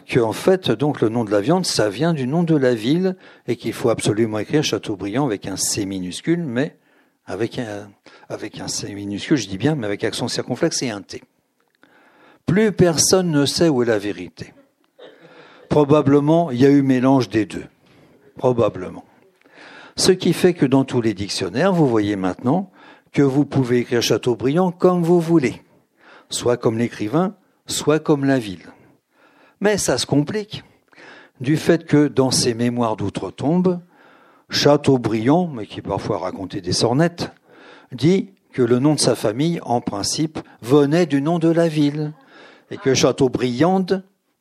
[0.07, 2.73] que, en fait, donc le nom de la viande, ça vient du nom de la
[2.73, 3.15] ville
[3.47, 6.75] et qu'il faut absolument écrire Châteaubriand avec un C minuscule, mais
[7.27, 7.91] avec un,
[8.29, 11.21] avec un C minuscule, je dis bien, mais avec accent circonflexe et un T.
[12.47, 14.55] Plus personne ne sait où est la vérité.
[15.69, 17.65] Probablement, il y a eu mélange des deux.
[18.37, 19.05] Probablement.
[19.95, 22.71] Ce qui fait que dans tous les dictionnaires, vous voyez maintenant
[23.11, 25.61] que vous pouvez écrire Chateaubriand comme vous voulez,
[26.29, 27.35] soit comme l'écrivain,
[27.67, 28.67] soit comme la ville.
[29.61, 30.63] Mais ça se complique,
[31.41, 33.79] du fait que dans ses mémoires d'outre-tombe,
[34.49, 37.31] Chateaubriand, mais qui parfois racontait des sornettes,
[37.91, 42.13] dit que le nom de sa famille, en principe, venait du nom de la ville,
[42.71, 43.85] et que Chateaubriand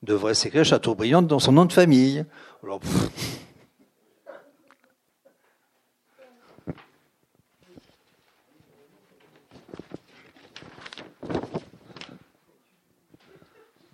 [0.02, 2.24] devrait s'écrire Chateaubriand dans son nom de famille.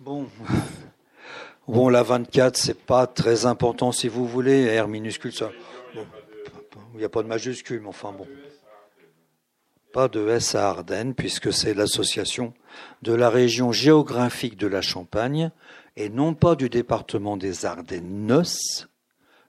[0.05, 0.27] Bon.
[1.67, 4.79] Bon, la 24, c'est pas très important si vous voulez.
[4.79, 5.49] R minuscule, ça.
[6.93, 8.27] Il n'y a pas de majuscule, mais enfin bon.
[9.93, 12.53] Pas de S à Ardennes, puisque c'est l'association
[13.01, 15.49] de la région géographique de la Champagne,
[15.95, 18.43] et non pas du département des Ardennes,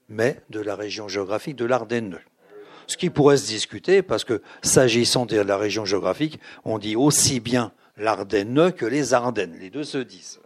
[0.09, 2.17] mais de la région géographique de l'Ardenne.
[2.87, 7.39] Ce qui pourrait se discuter, parce que s'agissant de la région géographique, on dit aussi
[7.41, 9.55] bien l'Ardenne que les Ardennes.
[9.59, 10.39] Les deux se disent.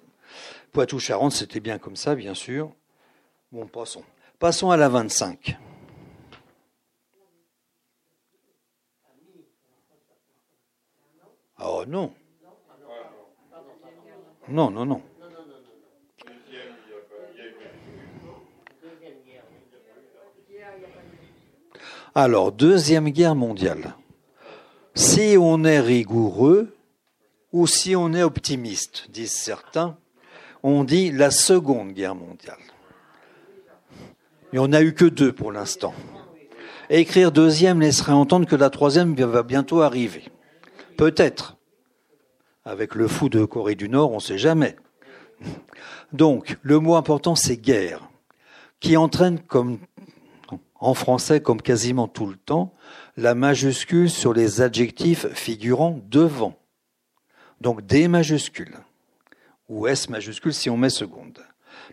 [0.72, 2.72] Poitou-Charentes, c'était bien comme ça, bien sûr.
[3.52, 4.04] Bon, passons.
[4.40, 5.58] Passons à la 25.
[11.64, 12.14] Oh non.
[14.48, 15.02] Non, non, non.
[22.16, 23.96] Alors, Deuxième Guerre mondiale.
[24.96, 26.76] Si on est rigoureux
[27.54, 29.98] ou si on est optimiste, disent certains,
[30.64, 32.58] on dit la Seconde Guerre mondiale.
[34.52, 35.94] Mais on n'a eu que deux pour l'instant.
[36.90, 40.26] Écrire deuxième laisserait entendre que la troisième va bientôt arriver.
[40.98, 41.58] Peut-être.
[42.66, 44.76] Avec le fou de Corée du Nord, on ne sait jamais.
[46.12, 48.10] Donc, le mot important, c'est guerre,
[48.80, 49.80] qui entraîne, comme
[50.76, 52.74] en français, comme quasiment tout le temps,
[53.16, 56.60] la majuscule sur les adjectifs figurant devant.
[57.62, 58.78] Donc, des majuscules
[59.72, 61.40] ou S majuscule si on met seconde.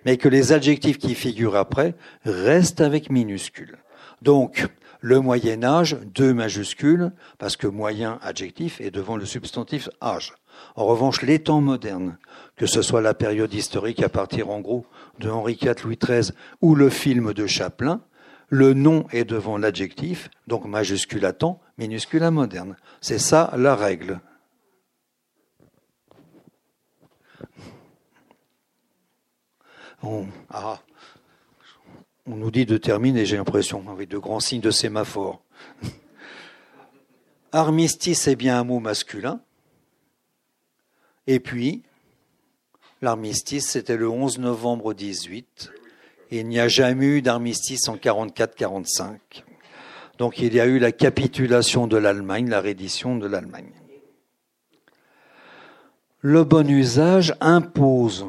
[0.05, 3.79] Mais que les adjectifs qui figurent après restent avec minuscule.
[4.21, 4.67] Donc,
[5.01, 10.35] le Moyen Âge, deux majuscules, parce que moyen adjectif est devant le substantif âge.
[10.75, 12.19] En revanche, les temps modernes,
[12.57, 14.85] que ce soit la période historique à partir en gros
[15.21, 18.01] de Henri IV, Louis XIII ou le film de Chaplin,
[18.49, 22.77] le nom est devant l'adjectif, donc majuscule à temps, minuscule à moderne.
[23.01, 24.21] C'est ça la règle.
[30.03, 30.81] On, ah,
[32.27, 35.43] on nous dit de terminer, j'ai l'impression, avec de grands signes de sémaphore.
[37.53, 39.41] Armistice est bien un mot masculin.
[41.27, 41.83] Et puis,
[43.03, 45.73] l'armistice, c'était le 11 novembre 18.
[46.31, 49.19] Et il n'y a jamais eu d'armistice en 44-45.
[50.19, 53.71] Donc il y a eu la capitulation de l'Allemagne, la reddition de l'Allemagne.
[56.21, 58.27] Le bon usage impose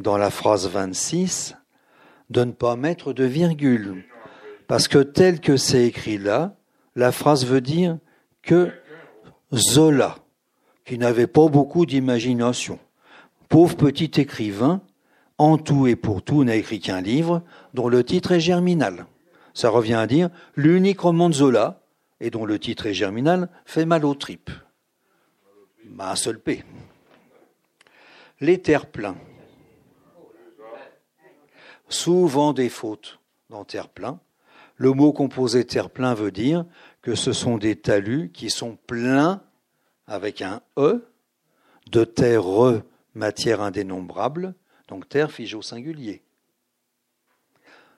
[0.00, 1.56] dans la phrase 26
[2.30, 4.04] de ne pas mettre de virgule.
[4.66, 6.56] Parce que tel que c'est écrit là,
[6.96, 7.98] la phrase veut dire
[8.42, 8.70] que
[9.54, 10.16] Zola,
[10.84, 12.78] qui n'avait pas beaucoup d'imagination,
[13.48, 14.80] pauvre petit écrivain,
[15.38, 17.42] en tout et pour tout n'a écrit qu'un livre
[17.74, 19.06] dont le titre est germinal.
[19.54, 21.82] Ça revient à dire l'unique roman de Zola,
[22.20, 24.50] et dont le titre est germinal, fait mal aux tripes.
[25.86, 26.64] Bah, un seul P.
[28.40, 29.16] Les terres pleins
[31.90, 33.20] souvent des fautes
[33.50, 34.18] dans terre-plein.
[34.76, 36.64] Le mot composé terre-plein veut dire
[37.02, 39.42] que ce sont des talus qui sont pleins
[40.06, 41.06] avec un E
[41.90, 42.82] de terre,
[43.14, 44.54] matière indénombrable,
[44.88, 46.22] donc terre figée au singulier.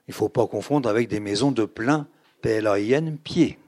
[0.09, 2.09] Il ne faut pas confondre avec des maisons de plein
[2.41, 3.59] P-L-A-I-N, pied.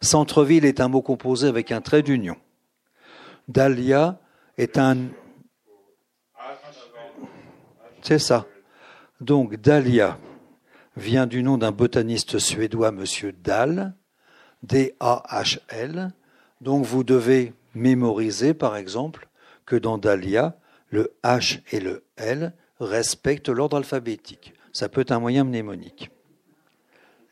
[0.00, 2.36] Centre-ville est un mot composé avec un trait d'union.
[3.48, 4.20] Dahlia
[4.56, 5.08] est un...
[8.02, 8.46] C'est ça.
[9.20, 10.18] Donc Dahlia
[10.96, 13.94] vient du nom d'un botaniste suédois, Monsieur Dahl,
[14.62, 16.12] D-A-H-L.
[16.62, 19.28] Donc vous devez mémoriser, par exemple,
[19.66, 20.56] que dans Dahlia,
[20.88, 24.54] le H et le L respectent l'ordre alphabétique.
[24.72, 26.10] Ça peut être un moyen mnémonique.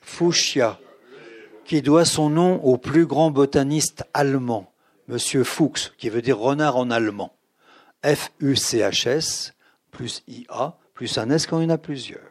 [0.02, 0.78] Fuchsia,
[1.64, 4.72] qui doit son nom au plus grand botaniste allemand,
[5.08, 7.34] Monsieur Fuchs, qui veut dire renard en allemand.
[8.04, 9.54] F-U-C-H-S,
[9.90, 12.28] plus I-A, plus un S quand il y en a plusieurs.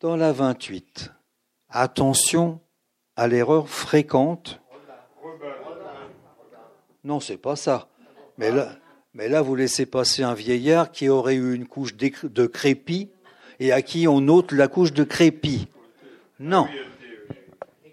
[0.00, 1.12] Dans la 28,
[1.68, 2.60] attention
[3.14, 4.58] à l'erreur fréquente.
[7.04, 7.90] Non, c'est pas ça.
[8.38, 8.74] Mais là,
[9.12, 13.10] mais là, vous laissez passer un vieillard qui aurait eu une couche de crépi
[13.60, 15.68] et à qui on ôte la couche de crépi.
[16.40, 16.68] Non.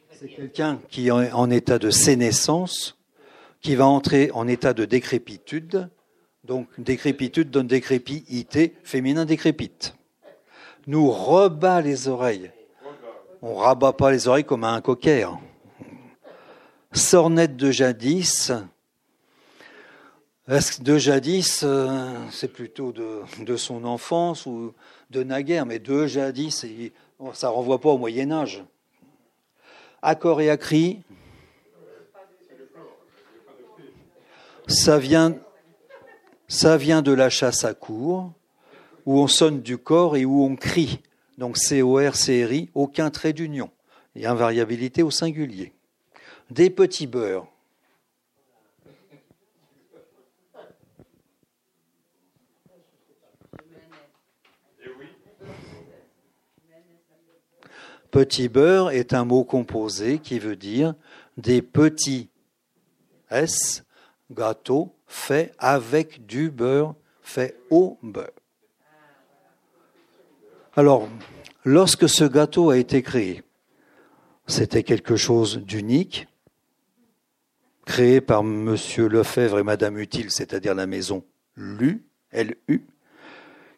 [0.10, 2.98] C'est quelqu'un qui est en état de sénescence,
[3.60, 5.90] qui va entrer en état de décrépitude.
[6.52, 9.96] Donc, décrépitude donne décrépité, féminin décrépite.
[10.86, 12.52] Nous rebat les oreilles.
[13.42, 15.40] On rabat pas les oreilles comme à un coquère.
[16.92, 18.52] Sornette de jadis,
[20.82, 24.74] de jadis, euh, c'est plutôt de, son enfance ou
[25.10, 26.66] de naguère, mais de jadis,
[27.32, 28.62] ça ne renvoie pas au Moyen Âge.
[30.02, 31.02] Accord et acri,
[34.68, 35.38] ça vient,
[36.52, 38.34] ça vient de la chasse à cour,
[39.06, 41.00] où on sonne du corps et où on crie.
[41.38, 43.72] Donc C-O-R, C-R-I, aucun trait d'union
[44.18, 45.72] et invariabilité au singulier.
[46.50, 47.48] Des petits beurres.
[58.12, 60.96] Petit beurre est un mot composé qui veut dire
[61.38, 62.30] des petits
[63.30, 63.86] S
[64.30, 68.32] gâteaux faits avec du beurre, fait au beurre.
[70.76, 71.10] Alors,
[71.66, 73.44] lorsque ce gâteau a été créé,
[74.48, 76.28] c'était quelque chose d'unique,
[77.86, 78.78] créé par M.
[78.98, 81.26] Lefebvre et Madame Utile, c'est-à-dire la maison
[81.58, 82.88] LU, LU,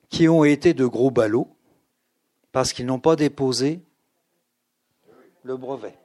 [0.10, 1.58] qui ont été de gros ballots
[2.52, 3.82] parce qu'ils n'ont pas déposé
[5.44, 5.98] le brevet.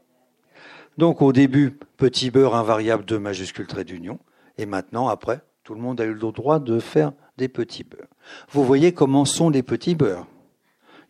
[0.96, 4.18] Donc au début, petit beurre invariable de majuscule trait d'union,
[4.58, 8.08] et maintenant, après, tout le monde a eu le droit de faire des petits beurres.
[8.50, 10.26] Vous voyez comment sont les petits beurres.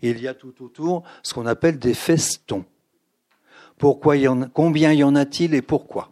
[0.03, 2.67] Il y a tout autour ce qu'on appelle des festons.
[3.79, 4.17] Pourquoi
[4.53, 6.11] combien y en a-t-il et pourquoi?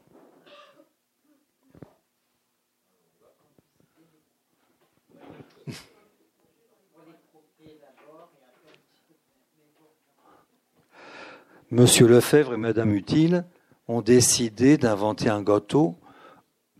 [11.71, 13.45] Monsieur Lefebvre et Madame Utile
[13.89, 15.97] ont décidé d'inventer un gâteau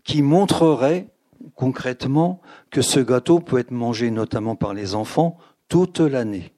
[0.07, 1.09] qui montrerait
[1.55, 2.41] concrètement
[2.71, 6.53] que ce gâteau peut être mangé notamment par les enfants toute l'année.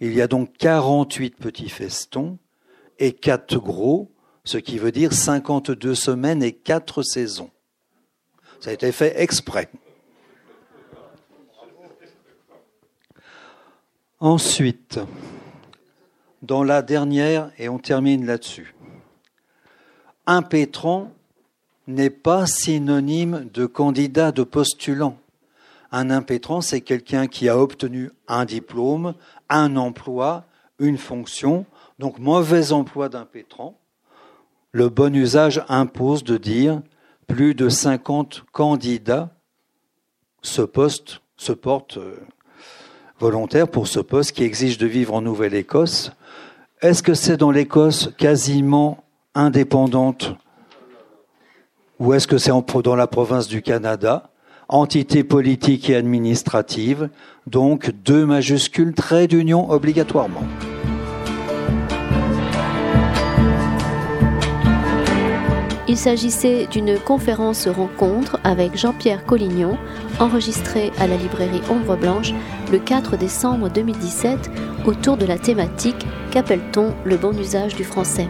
[0.00, 2.38] Il y a donc 48 petits festons
[2.98, 4.12] et 4 gros,
[4.44, 7.50] ce qui veut dire 52 semaines et 4 saisons.
[8.60, 9.70] Ça a été fait exprès.
[14.18, 14.98] Ensuite,
[16.42, 18.74] dans la dernière, et on termine là-dessus.
[20.26, 21.12] Impétrant
[21.86, 25.18] n'est pas synonyme de candidat, de postulant.
[25.92, 29.14] Un impétrant, c'est quelqu'un qui a obtenu un diplôme,
[29.48, 30.44] un emploi,
[30.78, 31.64] une fonction.
[31.98, 33.78] Donc, mauvais emploi d'impétrant.
[34.72, 36.82] Le bon usage impose de dire
[37.26, 39.30] plus de 50 candidats
[40.42, 42.16] se, poste, se portent euh,
[43.18, 46.12] volontaires pour ce poste qui exige de vivre en Nouvelle-Écosse
[46.82, 49.02] est-ce que c'est dans l'Écosse quasiment
[49.34, 50.36] indépendante
[51.98, 52.52] ou est-ce que c'est
[52.82, 54.30] dans la province du Canada
[54.68, 57.08] Entité politique et administrative,
[57.46, 60.42] donc deux majuscules, traits d'union obligatoirement.
[65.88, 69.78] Il s'agissait d'une conférence rencontre avec Jean-Pierre Collignon,
[70.18, 72.32] enregistrée à la librairie Ombre Blanche
[72.72, 74.50] le 4 décembre 2017
[74.84, 78.28] autour de la thématique Qu'appelle-t-on le bon usage du français?